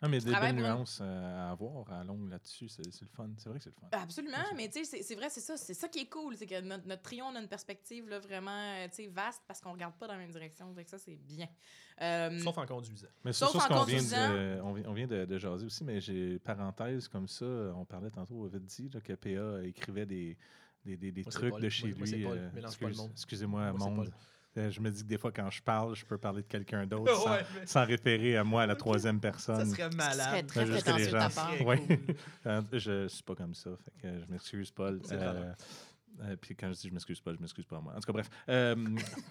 [0.00, 3.28] Ah, mais des belles nuances euh, à avoir à longue là-dessus, c'est c'est le fun.
[3.36, 3.88] C'est vrai que c'est le fun.
[4.00, 4.54] Absolument, Merci.
[4.56, 5.56] mais tu sais, c'est- c'est vrai, c'est ça.
[5.56, 8.20] C'est ça qui est cool, c'est que notre, notre trio, on a une perspective là,
[8.20, 10.72] vraiment euh, tu sais, vaste parce qu'on regarde pas dans la même direction.
[10.72, 11.48] Que ça, c'est bien.
[12.00, 13.08] Euh, Sauf en conduisant.
[13.24, 14.28] Mais c'est Sauf sur ce en qu'on vient, conduisant.
[14.32, 17.44] de, on vient, on vient de, de jaser aussi, mais j'ai parenthèse comme ça.
[17.44, 20.36] On parlait tantôt, vite dit, là, que PA écrivait des,
[20.84, 21.60] des, des, des Moi, trucs Paul.
[21.60, 22.24] de chez Moi, lui.
[22.24, 22.48] Euh.
[23.10, 24.12] Excusez-moi, monde.
[24.58, 26.86] Euh, Je me dis que des fois, quand je parle, je peux parler de quelqu'un
[26.86, 29.70] d'autre sans, Ouais, mais sans référer à moi à la troisième ça personne.
[29.70, 30.46] serait serait malade.
[30.46, 31.54] très juste que les prétentieux de ta gens- part.
[31.54, 31.78] Très Ouais.
[31.78, 31.96] cool.
[32.46, 33.70] Euh, je suis pas comme ça.
[33.84, 35.00] Fait que je m'excuse, Paul.
[35.12, 37.92] Euh, puis quand je dis je m'excuse pas, je m'excuse pas à moi.
[37.96, 38.28] En tout cas, bref.
[38.48, 38.74] Euh,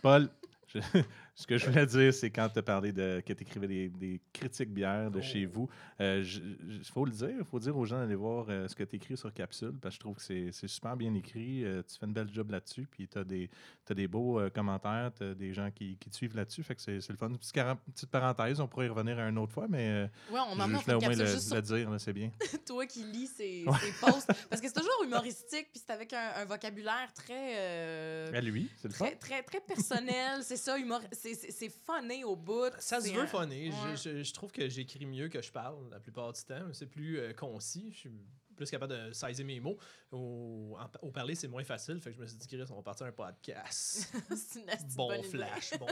[0.02, 0.30] Paul,
[0.68, 0.80] je-
[1.36, 3.90] ce que je voulais dire, c'est quand tu as parlé de que tu écrivais des,
[3.90, 5.22] des critiques bières de Oh.
[5.22, 8.76] chez vous, il faut le dire, il faut dire aux gens d'aller voir euh, ce
[8.76, 11.64] que tu écris sur Capsule, parce que je trouve que c'est super bien écrit.
[11.64, 13.50] euh, tu fais une belle job là-dessus, puis tu as des,
[13.86, 16.64] t'as des beaux euh, commentaires, tu as des gens qui, qui te suivent là-dessus.
[16.64, 17.30] Fait que c'est c'est le fun.
[17.32, 20.94] Petite, parenthèse, on pourrait y revenir une autre fois, mais euh, Ouais, on je, voulais
[20.96, 22.32] au moins le, juste le dire, c'est bien.
[22.66, 24.32] toi qui lis ces, ces posts.
[24.50, 27.56] Parce que c'est toujours humoristique, puis c'est avec un, un vocabulaire très.
[27.58, 29.06] euh, À lui, c'est le fun.
[29.06, 31.02] Très, très, très personnel, c'est ça, humor...
[31.12, 32.72] c'est- c'est c'est funné au bout.
[32.80, 33.72] Ça se c'est veut un- funner.
[33.72, 33.76] Je-
[34.12, 34.18] ouais.
[34.18, 36.68] Je, je trouve que j'écris mieux que je parle la plupart du temps.
[36.74, 37.92] C'est plus euh, concis.
[37.94, 38.12] Je suis
[38.56, 39.78] plus capable de saisir mes mots.
[40.12, 42.02] Au, en- au parler, c'est moins facile.
[42.02, 44.12] Fait que je me suis dit, Chris, on va partir un podcast.
[44.36, 45.30] c'est une bon bonne idée.
[45.30, 45.78] flash.
[45.80, 45.86] Bon.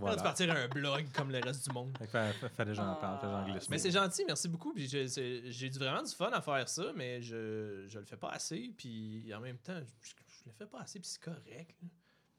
[0.00, 1.96] On va partir un blog comme le reste du monde.
[1.98, 3.50] Fait que fa- fa- fallait que j'en parle, fallait que j'en Ah.
[3.52, 3.68] glisse.
[3.70, 4.72] Mais c'est gentil, merci beaucoup.
[4.76, 8.72] J'ai c'est- vraiment du fun à faire ça, mais je, je le fais pas assez.
[8.76, 11.76] Puis en même temps, je, je le fais pas assez, puis c'est correct.
[11.80, 11.88] là.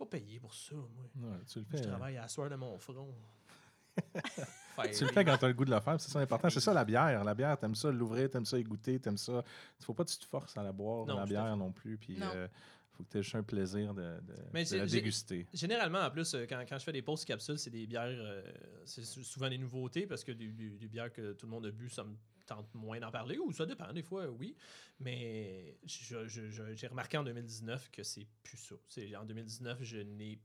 [0.02, 1.30] Pas payé pour ça, moi.
[1.30, 1.86] Ouais, tu le Je fais.
[1.86, 3.14] euh, travaille à la soeur de mon front.
[4.94, 6.50] Tu le fais quand tu as le goût de le faire, c'est ça l'important.
[6.50, 7.24] C'est ça la bière.
[7.24, 9.44] La bière, t'aimes ça l'ouvrir, t'aimes ça y goûter, t'aimes ça.
[9.80, 11.98] Il faut pas que tu te forces à la boire, Non, la bière non plus.
[11.98, 12.32] Puis Non.
[12.34, 12.48] euh,
[12.94, 15.46] faut que tu aies juste un plaisir de, de- Mais de c'est- la déguster.
[15.54, 18.42] Généralement, en plus, euh, quand, quand je fais des pauses capsules, c'est des bières, euh,
[18.86, 21.66] c'est sou- souvent des nouveautés parce que des, des- des bières que tout le monde
[21.68, 22.16] a bu, ça me
[22.74, 24.56] moins d'en parler ou ça dépend, des fois, oui.
[25.00, 28.76] Mais j'ai remarqué en 2019 que c'est plus ça.
[29.18, 30.40] En 2019, je n'ai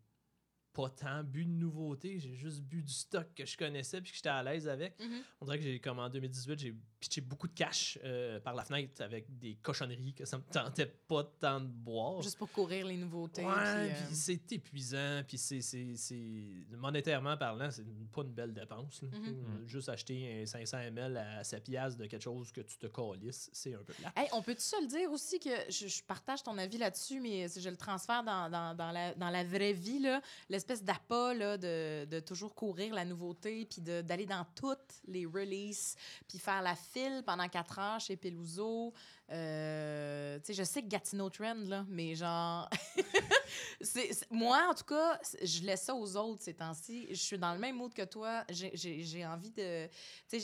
[0.77, 4.17] pas tant bu de nouveautés, j'ai juste bu du stock que je connaissais puis que
[4.17, 5.01] j'étais à l'aise avec.
[5.01, 5.23] Mhm.
[5.41, 8.63] On dirait que j'ai comme en 2018, j'ai pitché beaucoup de cash euh, par la
[8.63, 12.21] fenêtre avec des cochonneries que ça me tentait pas tant de boire.
[12.21, 13.43] Juste pour courir les nouveautés.
[13.45, 18.53] Ouais, puis, euh, c'est épuisant, puis c'est, c'est, c'est- monétairement parlant, c'est pas une belle
[18.53, 19.01] dépense.
[19.03, 19.13] Mhm.
[19.15, 22.87] Euh, Juste acheter un 500 ml à 7 piastres de quelque chose que tu te
[22.87, 24.13] calisses, c'est un peu là.
[24.17, 27.49] Hey, on peut-tu se le dire aussi que je, je partage ton avis là-dessus, mais
[27.49, 30.21] si je le transfère dans, dans, dans la, dans la vraie vie, là,
[30.67, 35.95] l'espèce d'appât de, de toujours courir la nouveauté, puis d'aller dans toutes les releases,
[36.29, 38.93] puis faire la file pendant quatre heures chez Peluso.
[39.31, 42.69] Euh, je sais que Gatineau Trend, là, mais genre...
[43.81, 47.07] c'est- moi, en tout cas, je laisse ça aux autres ces temps-ci.
[47.11, 48.45] Je suis dans le même mood que toi.
[48.51, 49.89] J'ai, envie de...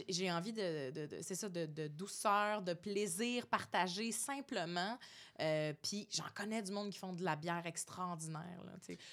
[0.09, 4.99] J'ai envie de, de- de- c'est ça, de douceur, de plaisir partagé simplement.
[5.43, 8.63] Euh, Puis j'en connais du monde qui font de la bière extraordinaire.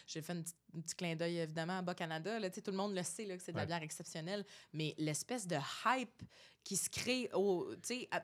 [0.08, 2.50] J'ai fait une petite- un petit clin d'œil évidemment à Bas-Canada.
[2.52, 4.46] Tout le monde le sait là, que c'est de la bière exceptionnelle.
[4.74, 6.22] Mais l'espèce de hype
[6.70, 7.68] qui se crée au,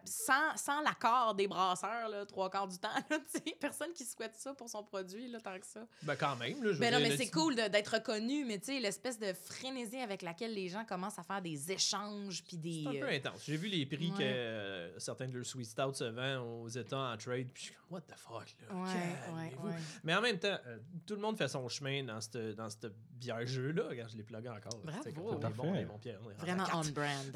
[0.04, 2.90] sans, sans l'accord des brasseurs, là, trois quarts du temps.
[3.10, 3.18] là.
[3.60, 5.80] Personne qui souhaite ça pour son produit, là, tant que ça.
[6.04, 8.80] Ben quand même, là, je Ben non, mais c'est cool d'être reconnu, mais tu sais,
[8.80, 12.84] l'espèce de frénésie avec laquelle les gens commencent à faire des échanges, puis des...
[12.84, 13.44] C'est un peu euh, intense.
[13.48, 14.18] J'ai vu les prix Ouais.
[14.20, 17.68] que euh, certains de leurs Sweet Stout se vendent aux États en trade, puis je
[17.70, 18.76] suis comme, what the fuck, là?
[18.76, 18.90] Ouais, ouais,
[19.26, 19.68] calmez-vous.
[19.70, 19.74] ouais.
[20.04, 20.78] Mais en même temps, euh,
[21.08, 23.88] tout le monde fait son chemin dans cette, dans cette bière-jeu-là.
[23.90, 24.80] Regarde, je l'ai plugué encore.
[24.84, 25.02] Bravo.
[25.16, 26.66] Comme, on est bon, on est bon, Pierre, on est Vraiment.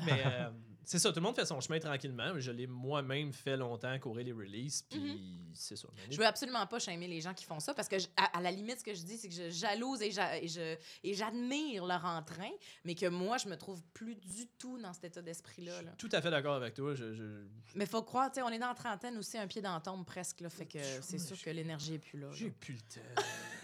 [0.06, 0.50] Mais euh,
[0.92, 2.40] c'est ça, tout le monde fait son chemin tranquillement.
[2.40, 5.22] Je l'ai moi-même fait longtemps, courir les releases, puis
[5.54, 5.88] c'est ça.
[6.10, 8.42] Je veux absolument pas shamer les gens qui font ça parce que, je- à, à
[8.42, 11.14] la limite, ce que je dis, c'est que je jalouse et j'a- et je- et
[11.14, 12.50] j'admire leur entrain,
[12.86, 15.82] mais que moi, je me trouve plus du tout dans cet état je d'esprit-là.
[15.84, 15.92] là.
[15.98, 16.96] tout à fait d'accord avec toi.
[16.96, 19.62] Je, je- Mais faut croire, tu sais, on est dans la trentaine aussi, un pied
[19.62, 22.30] dans la tombe presque, là, fait que c'est sûr que l'énergie est plus là.
[22.32, 23.22] j'ai plus le temps.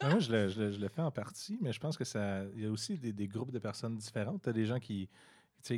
[0.00, 2.04] Ben, moi, je le, je le- je le fais en partie, mais je pense que
[2.04, 2.42] ça.
[2.54, 4.42] Il y a aussi des, des groupes de personnes différentes.
[4.42, 5.08] Tu as des gens qui,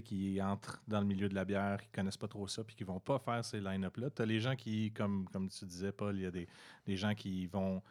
[0.04, 2.84] qui entrent dans le milieu de la bière, qui connaissent pas trop ça, puis qui
[2.84, 4.10] vont pas faire ces line-up-là.
[4.10, 6.46] Tu as les gens qui, comme, comme tu disais, Paul, il y a des,
[6.86, 7.82] des gens qui vont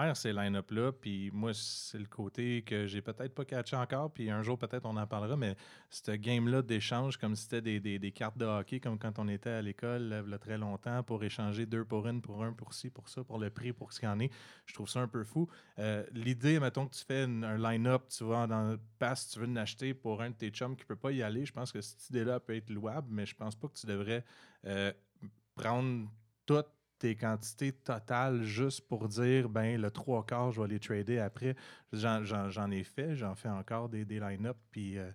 [0.00, 0.92] faire ces line-up-là.
[0.92, 4.12] Puis moi, c'est le côté que j'ai peut-être pas catché encore.
[4.12, 5.36] Puis un jour, peut-être, on en parlera.
[5.36, 5.56] Mais
[5.90, 9.28] ce game-là d'échange, comme si c'était des, des- des cartes de hockey, comme quand on
[9.28, 12.52] était à l'école, il y a très longtemps, pour échanger deux pour une, pour un,
[12.52, 14.30] pour ci, pour ça, pour le prix, pour ce qu'il y en est.
[14.66, 15.48] Je trouve ça un peu fou.
[15.78, 19.46] Euh, L'idée, mettons que tu fais un line-up, tu vas dans le pass, tu veux
[19.46, 21.44] l'acheter pour un de tes chums qui peut pas y aller.
[21.44, 24.24] Je pense que cette idée-là peut être louable, mais je pense pas que tu devrais
[24.66, 24.92] euh,
[25.54, 26.08] prendre
[26.44, 26.66] toutes
[26.98, 31.54] tes quantités totales juste pour dire, ben le trois quarts, je vais les trader après.
[31.92, 35.10] J'en- ai fait, j'en fais encore des, des line-up, puis euh,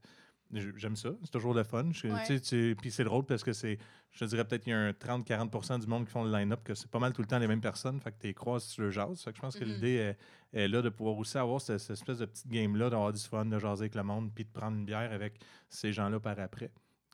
[0.51, 1.09] j'aime ça.
[1.23, 1.85] C'est toujours le fun.
[2.03, 2.23] Ouais.
[2.25, 3.77] tu tu- Puis c'est drôle parce que c'est,
[4.11, 6.61] je te dirais peut-être qu'il y a un 30-40% du monde qui font le line-up,
[6.63, 8.63] que c'est pas mal tout le temps les mêmes personnes, fait que tu les croises
[8.63, 9.21] sur le jazz.
[9.23, 9.71] Fait que je pense que Mhm.
[9.71, 10.15] l'idée
[10.53, 13.21] est, est là de pouvoir aussi avoir cette, cette espèce de petite game-là, d'avoir du
[13.21, 15.39] fun, de jaser avec le monde, puis de prendre une bière avec
[15.69, 16.71] ces gens-là par après.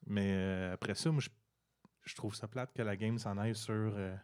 [0.07, 1.29] Mais euh, après ça, moi, je,
[2.05, 4.15] je trouve ça plate que la game s'en aille sur, euh,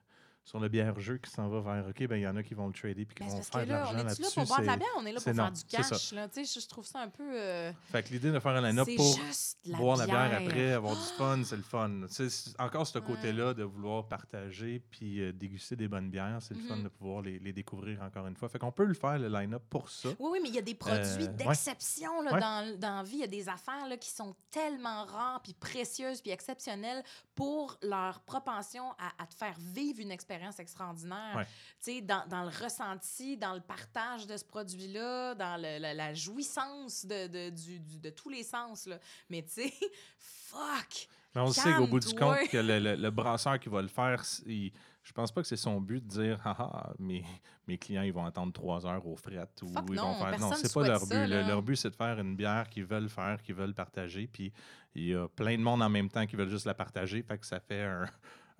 [0.45, 2.67] sur le bière-jeu qui s'en va vers OK, ben il y en a qui vont
[2.67, 4.21] le trader puis qui Ben, vont faire de l'argent on est-tu là-dessus.
[4.23, 4.89] là pour boire de la bière?
[4.97, 6.12] On est là pour faire non, du cash.
[6.12, 6.27] Là.
[6.27, 7.23] Tu sais, Je, trouve ça un peu.
[7.23, 9.19] euh, Fait que l'idée de faire un line-up pour
[9.65, 11.89] la boire la bière après, avoir du fun, c'est le fun.
[12.10, 13.06] Tu sais, c'est encore ce Ouais.
[13.06, 16.84] côté-là de vouloir partager puis euh, déguster des bonnes bières, c'est le fun Mhm.
[16.84, 18.49] de pouvoir les, les découvrir encore une fois.
[18.49, 20.10] Fait qu'on peut le faire, le line-up, pour ça.
[20.19, 22.39] Oui, oui, mais il y a des produits Euh, d'exception là, Ouais.
[22.41, 23.15] dans, dans la vie.
[23.15, 27.01] Il y a des affaires là, qui sont tellement rares, puis précieuses, puis exceptionnelles
[27.34, 31.35] pour leur propension à, à te faire vivre une expérience extraordinaire.
[31.37, 31.45] Ouais.
[31.45, 35.93] Tu sais, dans, dans le ressenti, dans le partage de ce produit-là, dans le- la,
[35.93, 38.85] la jouissance de, de, du- du- de tous les sens.
[38.87, 38.97] Là.
[39.29, 39.73] Mais tu sais,
[40.19, 41.07] fuck!
[41.35, 43.87] Mais on sait qu'au bout du compte, que le, le- le brasseur qui va le
[43.87, 47.25] faire, il- je pense pas que c'est son but de dire Haha, mes,
[47.67, 50.39] mes clients ils vont attendre trois heures au fret ou Fuck ils non, vont faire.
[50.39, 51.07] Non, c'est pas leur but.
[51.09, 54.27] ça, Le- leur but, c'est de faire une bière qu'ils veulent faire, qu'ils veulent partager.
[54.27, 54.53] Puis
[54.95, 57.21] il y a plein de monde en même temps qui veulent juste la partager.
[57.23, 58.05] Fait que ça fait un,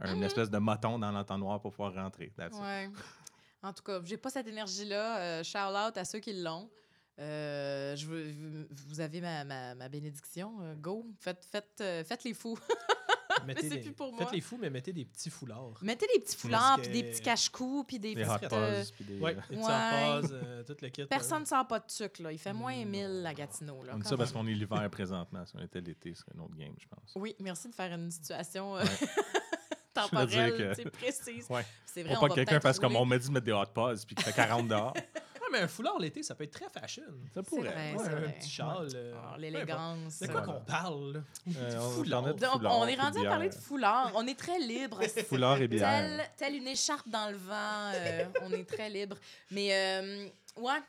[0.04, 0.24] un Mhm.
[0.24, 2.32] espèce de moton dans l'entonnoir pour pouvoir rentrer.
[2.38, 2.62] That's it.
[2.62, 2.89] Ouais.
[3.63, 5.20] En tout cas, j'ai pas cette énergie-là.
[5.20, 6.70] Euh, shout out à ceux qui l'ont.
[7.20, 10.58] Euh, je veux, vous avez ma, ma, ma bénédiction.
[10.62, 11.06] euh, go.
[11.20, 12.58] Faites, faites, euh, faites les fous.
[13.46, 14.20] Mettez c'est des- plus pour moi.
[14.24, 15.78] Faites les fous, mais mettez des petits foulards.
[15.82, 18.92] Mettez des petits foulards, puis des petits cache-coups, puis des Des petites, euh, pause.
[18.92, 19.58] puis des, Ouais, Ouais.
[19.58, 21.06] hot euh, tout le kit.
[21.06, 22.32] Personne ne sort pas de sucre, là.
[22.32, 22.86] Il fait moins Non.
[22.86, 23.84] 1000 la Gatineau.
[23.84, 25.46] Là, on dit ça parce qu'on est l'hiver présentement.
[25.46, 27.12] Si on était l'été, ce serait une autre game, je pense.
[27.16, 28.88] Oui, merci de faire une situation euh, Ouais.
[30.12, 31.45] Temporelle, que- précise.
[31.49, 31.65] Ouais.
[31.86, 33.45] C'est vrai, Pour on pas va que quelqu'un fasse comme on m'a dit de mettre
[33.45, 34.93] des hot pauses puis qu'il fait 40 dehors.
[35.43, 37.03] Ouais, mais un foulard l'été, ça peut être très fashion.
[37.34, 37.69] Ça C'est pourrait.
[37.69, 38.36] vrai, Ouais, c'est un vrai.
[38.39, 38.88] petit châle.
[38.95, 39.39] euh, importe.
[39.39, 40.19] L'élégance.
[40.21, 41.19] De quoi qu'on parle, là?
[41.58, 42.23] Euh, on Foulard.
[42.36, 44.12] Donc, on est rendu à parler de foulard.
[44.15, 45.01] On est très libre.
[45.27, 45.89] Foulard et bière.
[45.89, 49.17] Telle, telle une écharpe dans le vent, euh, on est très libre.
[49.51, 50.27] Mais euh,
[50.58, 50.79] ouais.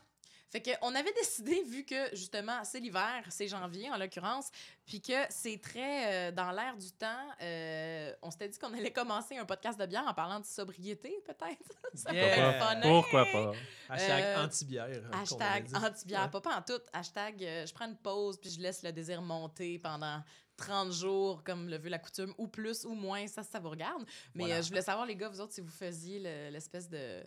[0.51, 4.49] Fait que on avait décidé, vu que justement c'est l'hiver, c'est janvier en l'occurrence,
[4.85, 8.91] puis que c'est très euh, dans l'air du temps, euh, on s'était dit qu'on allait
[8.93, 11.75] commencer un podcast de bière en parlant de sobriété, peut-être.
[11.95, 12.23] Ça Yeah.
[12.35, 12.81] pourrait être fun.
[12.81, 13.51] Pourquoi pas?
[13.89, 15.01] Hashtag Euh, anti-bière.
[15.11, 16.29] qu'on Hashtag anti-bière, Ouais.
[16.29, 16.81] pas, pas en tout.
[16.93, 20.21] Hashtag euh, je prends une pause puis je laisse le désir monter pendant
[20.57, 24.05] 30 jours, comme le veut la coutume, ou plus ou moins, ça, ça vous regarde.
[24.35, 24.55] Mais Voilà.
[24.59, 27.23] euh, je voulais savoir, les gars, vous autres, si vous faisiez le- l'espèce de.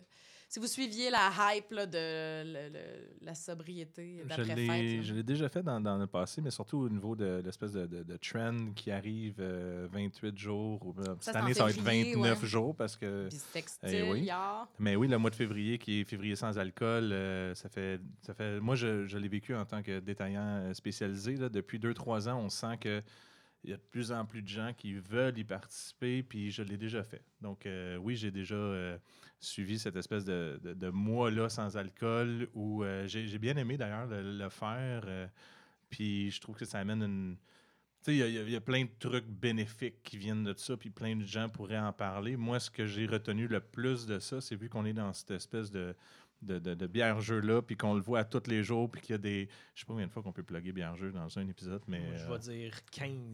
[0.51, 1.93] Si vous suiviez la hype là, de
[2.43, 5.03] le- le- la sobriété d'après-fête.
[5.03, 7.85] je l'ai déjà fait dans, dans le passé, mais surtout au niveau de l'espèce de,
[7.85, 10.83] de, de trend qui arrive euh, 28 jours.
[10.87, 12.47] ou, euh, cette année, ça va être février, 29 ouais.
[12.47, 13.29] jours parce que.
[13.53, 14.27] Textile, Eh oui.
[14.79, 18.33] Mais oui, le mois de février, qui est février sans alcool, euh, ça, fait, ça
[18.33, 18.59] fait.
[18.59, 21.35] Moi, je, je l'ai vécu en tant que détaillant euh, spécialisé.
[21.35, 23.03] Là, depuis 2-3 ans, on sent que.
[23.63, 26.63] Il y a de plus en plus de gens qui veulent y participer, puis je
[26.63, 27.23] l'ai déjà fait.
[27.41, 28.97] Donc, euh, oui, j'ai déjà euh,
[29.39, 34.07] suivi cette espèce de, de, de mois-là sans alcool où euh, j'ai bien aimé d'ailleurs
[34.09, 35.05] le, faire.
[35.89, 37.37] puis je trouve que ça amène une.
[38.01, 40.89] Tu sais, il y y a plein de trucs bénéfiques qui viennent de ça, puis
[40.89, 42.37] plein de gens pourraient en parler.
[42.37, 45.31] Moi, ce que j'ai retenu le plus de ça, c'est vu qu'on est dans cette
[45.31, 45.93] espèce de,
[46.41, 49.15] de, de, de bière-jeu-là, puis qu'on le voit à tous les jours, puis qu'il y
[49.15, 49.49] a des.
[49.75, 52.01] Je sais pas combien de fois qu'on peut plugger bière-jeu dans un épisode, mais.
[52.17, 52.73] Je euh, vais dire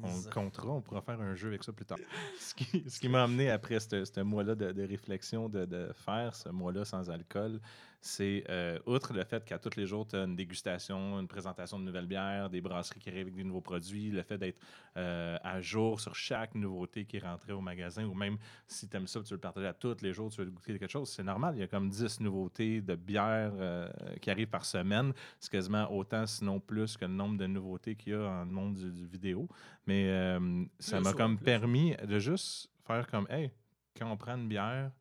[0.03, 0.25] on 15.
[0.25, 1.97] le comptera, on pourra faire un jeu avec ça plus tard.
[2.39, 5.91] ce qui, ce qui m'a amené après ce ce mois-là de, de réflexion, de, de
[5.93, 7.59] faire ce mois-là sans alcool,
[8.05, 11.79] c'est, euh, outre le fait qu'à tous les jours, tu as une dégustation, une présentation
[11.79, 14.59] de nouvelles bières, des brasseries qui arrivent avec des nouveaux produits, le fait d'être
[14.95, 18.37] euh, à jour sur chaque nouveauté qui est rentrée au magasin, ou même
[18.67, 20.77] si tu aimes ça, tu veux le partager à tous les jours, tu veux goûter
[20.77, 21.55] quelque chose, c'est normal.
[21.57, 23.89] Il y a comme 10 nouveautés de bières euh,
[24.21, 25.11] qui arrivent par semaine.
[25.39, 28.51] C'est quasiment autant, sinon plus, que le nombre de nouveautés qu'il y a dans le
[28.51, 29.49] monde du, du vidéo.
[29.87, 30.37] Mais
[30.77, 31.45] ça m'a comme plus.
[31.45, 33.49] permis de juste faire comme, hey,
[33.97, 34.91] quand on prend une bière,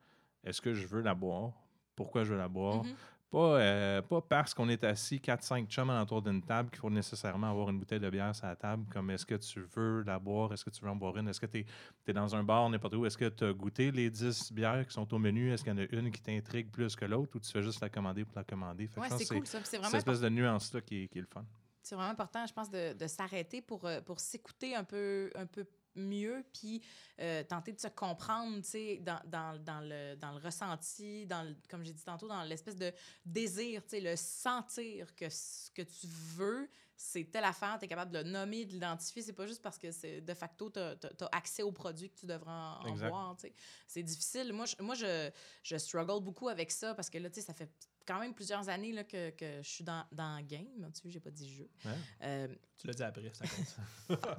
[0.43, 1.53] est-ce que je veux la boire?
[1.97, 2.85] Pourquoi je veux la boire?
[2.85, 2.95] Mhm.
[3.31, 7.51] Pas, euh, pas parce qu'on est assis 4-5 chums autour d'une table qu'il faut nécessairement
[7.51, 8.85] avoir une bouteille de bière sur la table.
[8.93, 10.53] Comme est-ce que tu veux la boire?
[10.53, 11.27] Est-ce que tu veux en boire une?
[11.27, 11.67] Est-ce que tu
[12.07, 13.05] es, dans un bar, n'importe où?
[13.07, 15.53] Est-ce que tu as goûté les 10 bières qui sont au menu?
[15.53, 17.81] Est-ce qu'il y en a une qui t'intrigue plus que l'autre ou tu fais juste
[17.81, 18.87] la commander pour la commander?
[18.87, 19.59] Pense c'est cool ça.
[19.65, 21.45] C'est cette vraiment, espèce de nuance-là qui, est- qui est le fun.
[21.83, 25.47] c'est vraiment important, je pense, de, de s'arrêter pour, euh, pour s'écouter un peu, un
[25.47, 26.83] peu mieux, puis
[27.21, 31.43] euh, tenter de se comprendre, tu sais, dans, dans, dans, le, dans le ressenti, dans
[31.43, 32.93] le- comme j'ai dit tantôt, dans l'espèce de
[33.25, 37.89] désir, tu sais, le sentir que ce que tu veux, c'est telle affaire, tu es
[37.89, 39.21] capable de le nommer, de l'identifier.
[39.23, 40.97] C'est pas juste parce que c'est de facto, tu as,
[41.33, 43.37] accès aux produits que tu devrais en, en boire.
[43.37, 43.55] tu sais.
[43.89, 44.53] C'est difficile.
[44.53, 45.31] Moi, je, moi je,
[45.63, 47.71] je struggle beaucoup avec ça parce que là, tu sais, ça fait
[48.07, 50.91] quand même plusieurs années là, que, que je suis dans, dans game.
[50.95, 51.69] Tu vois, j'ai pas dit jeu.
[51.85, 51.93] Ouais.
[52.23, 54.19] Euh, Tu l'as dit après, ça compte.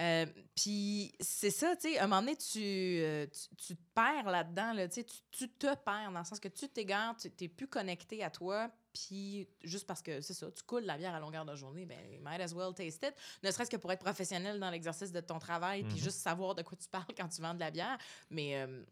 [0.00, 3.82] Euh, Puis c'est ça, tu sais, à un moment donné, tu, euh, tu, tu te
[3.94, 7.48] perds là-dedans, là, tu tu, te perds dans le sens que tu t'égares, tu n'es
[7.48, 11.20] plus connecté à toi, puis juste parce que c'est ça, tu coules la bière à
[11.20, 14.58] longueur de journée, ben, might as well taste it, ne serait-ce que pour être professionnel
[14.58, 16.02] dans l'exercice de ton travail, puis Mhm.
[16.02, 17.98] juste savoir de quoi tu parles quand tu vends de la bière.
[18.30, 18.56] Mais.
[18.56, 18.82] euh,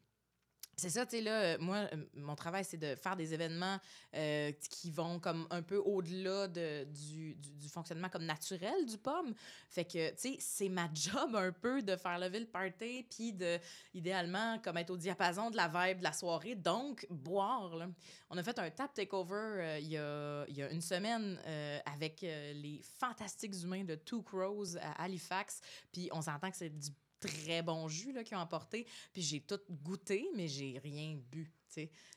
[0.78, 3.78] c'est ça, tu sais, là, euh, moi, euh, mon travail, c'est de faire des événements
[4.14, 9.34] euh, qui vont comme un peu au-delà de, du, du, fonctionnement comme naturel du pomme.
[9.68, 13.32] Fait que, tu sais, c'est ma job un peu de faire lever le party, puis
[13.32, 13.58] de,
[13.92, 17.74] idéalement, comme être au diapason de la vibe de la soirée, donc boire.
[17.74, 17.88] là.
[18.30, 21.40] On a fait un tap takeover il y, a, y a une semaine
[21.86, 25.60] avec les fantastiques humains de Two Crows à Halifax,
[25.90, 28.86] puis on s'entend que c'est du très bon jus là, qu'ils ont apporté.
[29.12, 31.52] Puis j'ai tout goûté, mais j'ai rien bu.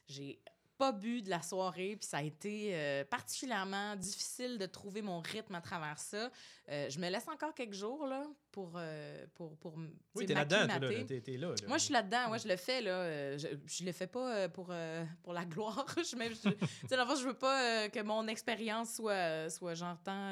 [0.07, 0.39] J'ai
[0.77, 5.19] pas bu de la soirée, puis ça a été euh, particulièrement difficile de trouver mon
[5.19, 6.31] rythme à travers ça.
[6.69, 9.75] Euh, je me laisse encore quelques jours là, pour, euh, pour, pour
[10.15, 10.79] Oui, t'es là-dedans, là.
[10.79, 11.55] là, là.
[11.67, 12.29] Moi, je suis là-dedans.
[12.29, 12.81] Moi, je le fais.
[12.81, 12.91] Là.
[12.93, 14.73] Euh, Je, je le fais pas pour,
[15.21, 15.85] pour la gloire.
[15.97, 16.49] je, je,
[16.89, 20.31] je veux pas que mon expérience soit, soit genre tant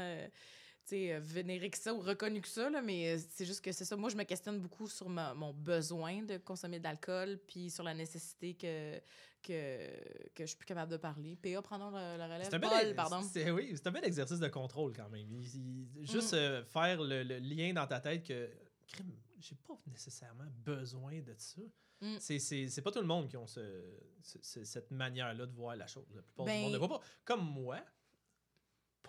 [0.94, 2.70] euh, vénérée que ça ou reconnue que ça.
[2.70, 3.96] Là, mais euh, c'est juste que c'est ça.
[3.96, 7.84] Moi, je me questionne beaucoup sur ma- mon besoin de consommer de l'alcool puis sur
[7.84, 9.00] la nécessité que,
[9.42, 11.36] que, que je suis plus capable de parler.
[11.36, 12.44] PA, prenons le, le relève.
[12.44, 13.22] C'est un bel Paul, pardon.
[13.22, 15.28] c'est- oui, c'est un bel exercice de contrôle quand même.
[15.32, 16.38] Il- il- juste Mm.
[16.38, 18.50] euh, faire le, le lien dans ta tête que
[18.88, 21.62] crime, j'ai pas nécessairement besoin de ça.
[22.02, 22.16] Mm.
[22.20, 23.84] C'est- C'est c'est pas tout le monde qui ont ce-
[24.24, 26.06] ce- ce- cette manière-là de voir la chose.
[26.16, 27.02] La plupart Ben- du monde ne voit pas.
[27.26, 27.80] Comme moi,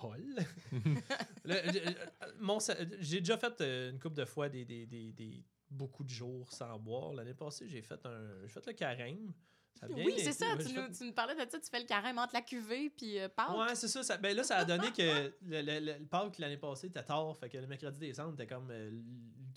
[0.00, 0.24] Paul.
[2.60, 6.08] Sa- j'ai déjà fait euh, une couple de fois des, des- des- des- beaucoup de
[6.10, 7.12] jours sans boire.
[7.14, 9.32] L'année passée, j'ai fait un j'ai fait le carême.
[9.74, 10.46] Ça Oui, c'est ça.
[10.58, 11.58] Tu nous, tu nous parlais de ça.
[11.60, 13.50] Tu fais le carême entre la cuvée puis euh, Pâques.
[13.56, 15.02] Ouais, c'est ça, ça- Ben là, ça a donné que
[15.46, 17.36] le, le, le, Pâques l'année passée était tard.
[17.36, 18.90] Fait que le mercredi décembre, était comme euh,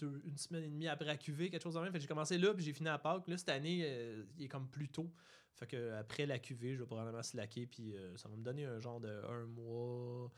[0.06, 1.92] deux- une semaine et demie après la cuvée, quelque chose de même.
[1.92, 3.28] Fait que j'ai commencé là, puis j'ai fini à Pâques.
[3.28, 5.12] Là, cette année, euh, il est comme plus tôt.
[5.56, 8.66] Fait que après la cuvée, je vais probablement slacker, puis euh, ça va me donner
[8.66, 10.32] un genre de un mois.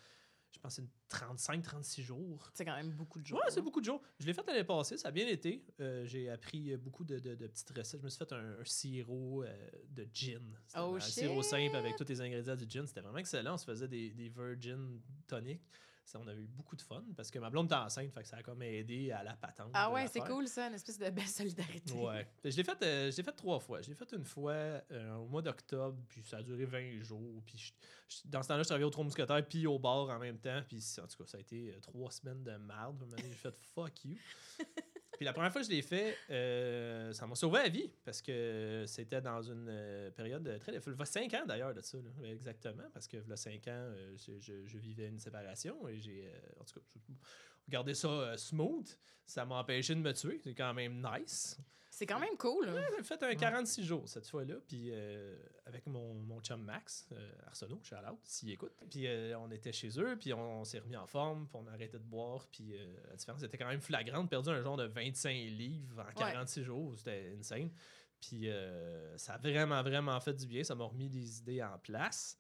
[0.52, 2.50] Je pense que c'est une 35-36 jours.
[2.54, 3.40] C'est quand même beaucoup de jours.
[3.40, 3.64] Ouais, c'est hein.
[3.64, 4.02] beaucoup de jours.
[4.20, 5.66] Je l'ai fait l'année passée, ça a bien été.
[5.82, 8.00] Euh, j'ai appris euh, beaucoup de, de- de petites recettes.
[8.00, 9.54] Je me suis fait un, un sirop euh,
[9.90, 10.40] de gin.
[10.78, 12.88] Oh, un sirop simple avec tous les ingrédients du gin.
[12.88, 13.56] C'était vraiment excellent.
[13.56, 15.60] On se faisait des, des virgin tonic.
[16.06, 18.28] Ça, on avait eu beaucoup de fun parce que ma blonde était enceinte, fait que
[18.28, 19.72] ça a comme aidé à la patente.
[19.74, 21.94] Ah ouais, c'est cool ça, une espèce de belle solidarité.
[21.94, 22.28] Ouais.
[22.44, 23.82] Je l'ai fait, euh, je l'ai fait trois fois.
[23.82, 27.42] Je l'ai fait une fois euh, au mois d'octobre, puis ça a duré 20 jours.
[27.44, 27.74] Puis je-
[28.08, 30.62] je- dans ce temps-là, je travaillais au Trois Mousquetaires, puis au bar en même temps.
[30.68, 33.04] Puis en tout cas, ça a été euh, trois semaines de merde.
[33.18, 34.16] J'ai fait fuck you.
[35.18, 38.22] Puis la première fois que je l'ai fait, euh, ça m'a sauvé la vie parce
[38.22, 40.72] que c'était dans une euh, période très.
[40.74, 42.84] Il y a 5 ans d'ailleurs de ça, exactement.
[42.94, 46.32] Parce que il y a 5 ans, euh, je, vivais une séparation et j'ai.
[46.60, 46.80] en tout
[47.72, 48.98] cas, ça smooth.
[49.26, 50.40] Ça m'a empêché de me tuer.
[50.44, 51.58] C'est quand même nice.
[51.96, 52.68] C'est quand même cool.
[52.68, 52.84] hein.
[52.98, 55.34] J'ai fait un 46 jours cette fois-là, puis euh,
[55.66, 58.74] avec mon, mon chum Max, euh, Arsenault, shout out, s'il écoute.
[58.92, 61.72] Puis euh, on était chez eux, puis on, s'est remis en forme, puis on a
[61.72, 64.30] arrêté de boire, puis euh, la différence était quand même flagrante.
[64.30, 67.72] Perdu un genre de 25 livres en 46 jours, c'était insane.
[68.20, 70.66] Puis euh, ça a vraiment, vraiment fait du bien.
[70.66, 72.38] Ça m'a remis des idées en place,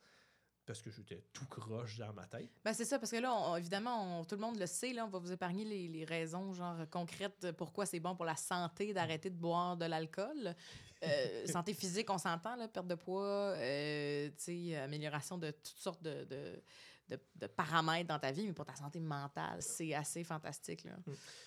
[0.65, 2.49] parce que j'étais tout croche dans ma tête.
[2.63, 5.05] Ben, c'est ça, parce que là, on- évidemment, on- tout le monde le sait, là,
[5.05, 8.35] on va vous épargner les, les raisons genre concrètes de pourquoi c'est bon pour la
[8.35, 10.55] santé d'arrêter de boire de l'alcool.
[11.03, 16.01] Euh, santé physique, on s'entend, perte de poids, euh, tu sais, amélioration de toutes sortes
[16.01, 16.61] de, de,
[17.09, 20.83] de- de paramètres dans ta vie, mais pour ta santé mentale, c'est assez fantastique.
[20.85, 20.93] Là.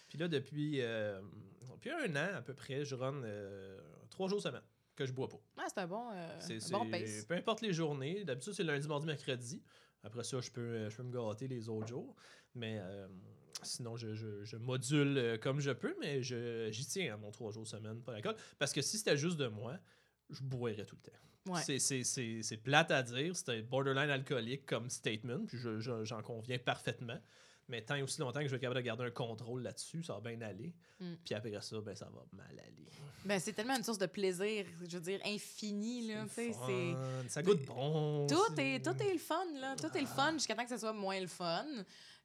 [0.09, 1.21] Puis là, depuis, euh,
[1.73, 3.79] depuis un an à peu près, je run euh,
[4.11, 4.63] trois jours semaine
[4.99, 5.39] que je bois pas.
[5.59, 7.25] Ah, c'est un bon, euh, C'est, un bon pace.
[7.27, 8.25] peu importe les journées.
[8.25, 9.63] D'habitude, c'est lundi, mardi, mercredi.
[10.03, 12.17] Après ça, je peux, euh, je peux me gâter les autres jours.
[12.55, 13.07] Mais euh,
[13.63, 17.53] sinon, je, je- je module comme je peux, mais je, j'y tiens à mon trois
[17.53, 18.35] jours semaine, pas d'alcool.
[18.59, 19.79] Parce que si c'était juste de moi,
[20.31, 21.53] je boirais tout le temps.
[21.55, 21.63] Ouais.
[21.63, 26.05] C'est- C'est c'est- c'est plate à dire, un borderline alcoolique comme statement, puis je- je-
[26.05, 27.19] j'en conviens parfaitement.
[27.69, 30.03] Mais tant et aussi longtemps que je vais être capable de garder un contrôle là-dessus,
[30.03, 30.75] ça va bien aller.
[31.01, 31.15] Mm.
[31.25, 32.87] Puis après ça, ben, ça va mal aller.
[33.25, 36.27] Ben, c'est tellement une source de plaisir, je veux dire, infini, là.
[36.29, 36.53] c'est...
[37.29, 38.27] Ça goûte bon.
[38.27, 39.77] Tout est, tout est le fun, là.
[39.77, 41.67] Tout est le fun jusqu'à temps que ce soit moins le fun.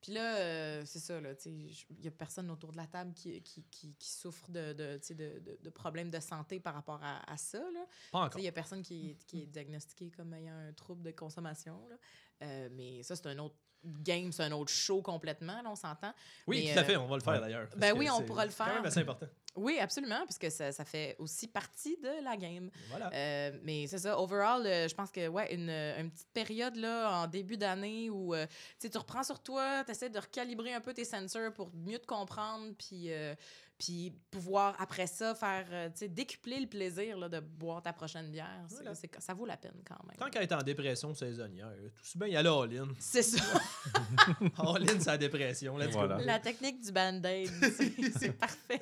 [0.01, 1.71] Puis là, euh, c'est ça, Il
[2.01, 5.39] n'y a personne autour de la table qui, qui, qui, qui souffre de, de, de,
[5.39, 7.85] de, de problèmes de santé par rapport à, à ça, là.
[7.85, 8.39] Pas Tu sais, encore.
[8.39, 11.87] Il n'y a personne qui, est- qui est diagnostiqué comme ayant un trouble de consommation.
[11.89, 11.95] Là.
[12.41, 16.13] Euh, mais ça, c'est un autre game, c'est un autre show complètement, là, on s'entend.
[16.47, 17.39] Oui, mais, tout à euh, fait, on va le faire ouais.
[17.39, 17.67] d'ailleurs.
[17.75, 18.75] Ben oui, on c'est pourra le quand faire.
[18.75, 19.27] même assez important.
[19.55, 22.71] Oui, absolument, parce que ça, ça fait aussi partie de la game.
[22.89, 23.11] Voilà.
[23.13, 27.21] Euh, mais c'est ça, overall, euh, je pense que, ouais, une, une petite période, là,
[27.21, 28.47] en début d'année où, euh,
[28.79, 32.07] tu reprends sur toi, tu essaies de recalibrer un peu tes sensors pour mieux te
[32.07, 33.35] comprendre, puis, euh,
[33.77, 37.91] puis pouvoir, après ça, faire, euh, tu sais, décupler le plaisir, là, de boire ta
[37.93, 38.47] prochaine bière.
[38.67, 38.95] C'est- Voilà.
[38.95, 40.15] c'est- ça vaut la peine, quand même.
[40.17, 42.87] Tant qu'à être en dépression saisonnière, tout si bien y aller all-in.
[42.99, 43.43] C'est ça.
[44.57, 45.77] all-in, c'est la dépression.
[45.77, 46.17] Let's Voilà.
[46.17, 46.23] go.
[46.25, 47.47] La technique du band-aid.
[47.77, 48.79] C'est- C'est parfait.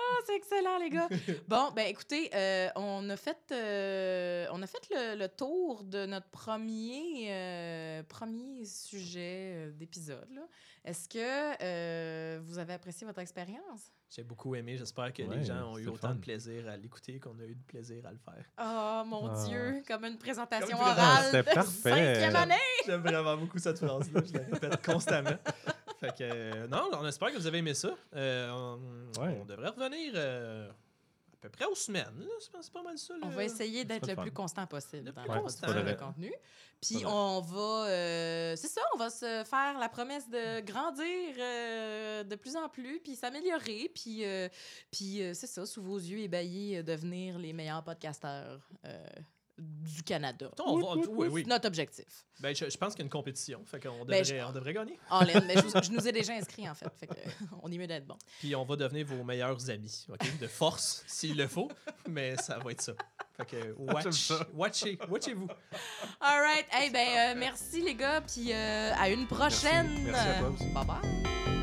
[0.00, 1.08] Ah, c'est excellent, les gars.
[1.48, 6.06] Bon, ben écoutez, euh, on a fait, euh, on a fait le, le tour de
[6.06, 10.28] notre premier, euh, premier sujet d'épisode.
[10.32, 10.42] là.
[10.88, 13.92] Est-ce que euh, vous avez apprécié votre expérience?
[14.08, 14.78] J'ai beaucoup aimé.
[14.78, 16.14] J'espère que Ouais, les gens ont eu autant fun.
[16.14, 18.42] de plaisir à l'écouter qu'on a eu de plaisir à le faire.
[18.58, 19.44] Oh mon Ah.
[19.46, 22.14] Dieu, comme une présentation Comme orale C'était de parfait.
[22.14, 22.54] cinquième année.
[22.86, 24.22] J'aime vraiment beaucoup cette phrase-là.
[24.26, 25.36] Je la répète constamment.
[26.00, 27.90] Fait que, euh, non, on espère que vous avez aimé ça.
[28.16, 29.38] Euh, on, Ouais.
[29.42, 30.70] on devrait revenir euh,
[31.40, 32.18] peu près aux semaines.
[32.18, 32.26] là.
[32.40, 33.14] C'est pas- c'est pas mal ça.
[33.22, 33.34] On là.
[33.34, 34.22] va essayer d'être le fun.
[34.22, 35.66] plus constant possible Le dans plus constant.
[35.68, 35.96] Faudrait.
[35.96, 36.32] contenu.
[36.80, 42.22] Puis on va, euh, c'est ça, on va se faire la promesse de grandir euh,
[42.22, 44.48] de plus en plus, puis s'améliorer, puis, euh,
[44.92, 49.06] puis euh, c'est ça, sous vos yeux ébahis, devenir les meilleurs podcasteurs euh,
[49.58, 50.50] du Canada.
[50.64, 51.42] On va- oui, oui.
[51.42, 52.04] C'est notre objectif.
[52.40, 53.62] Ben, je, je pense qu'il y a une compétition.
[53.66, 54.98] Fait qu'on Ben, devrait, je- on devrait gagner.
[55.10, 57.14] En laine, mais je, nous ai déjà inscrits en fait, fait que,
[57.62, 58.16] on est mieux d'être bon.
[58.38, 60.06] Puis on va devenir vos meilleurs amis.
[60.40, 61.68] De force, s'il le faut.
[62.08, 62.92] Mais ça va être ça.
[63.36, 65.48] Fait que watch, watchez, watchez-vous.
[66.20, 69.88] All right, hey, ben, euh, merci les gars, puis euh, à une prochaine.
[70.04, 70.66] Merci à toi aussi.
[70.66, 71.57] Bye bye.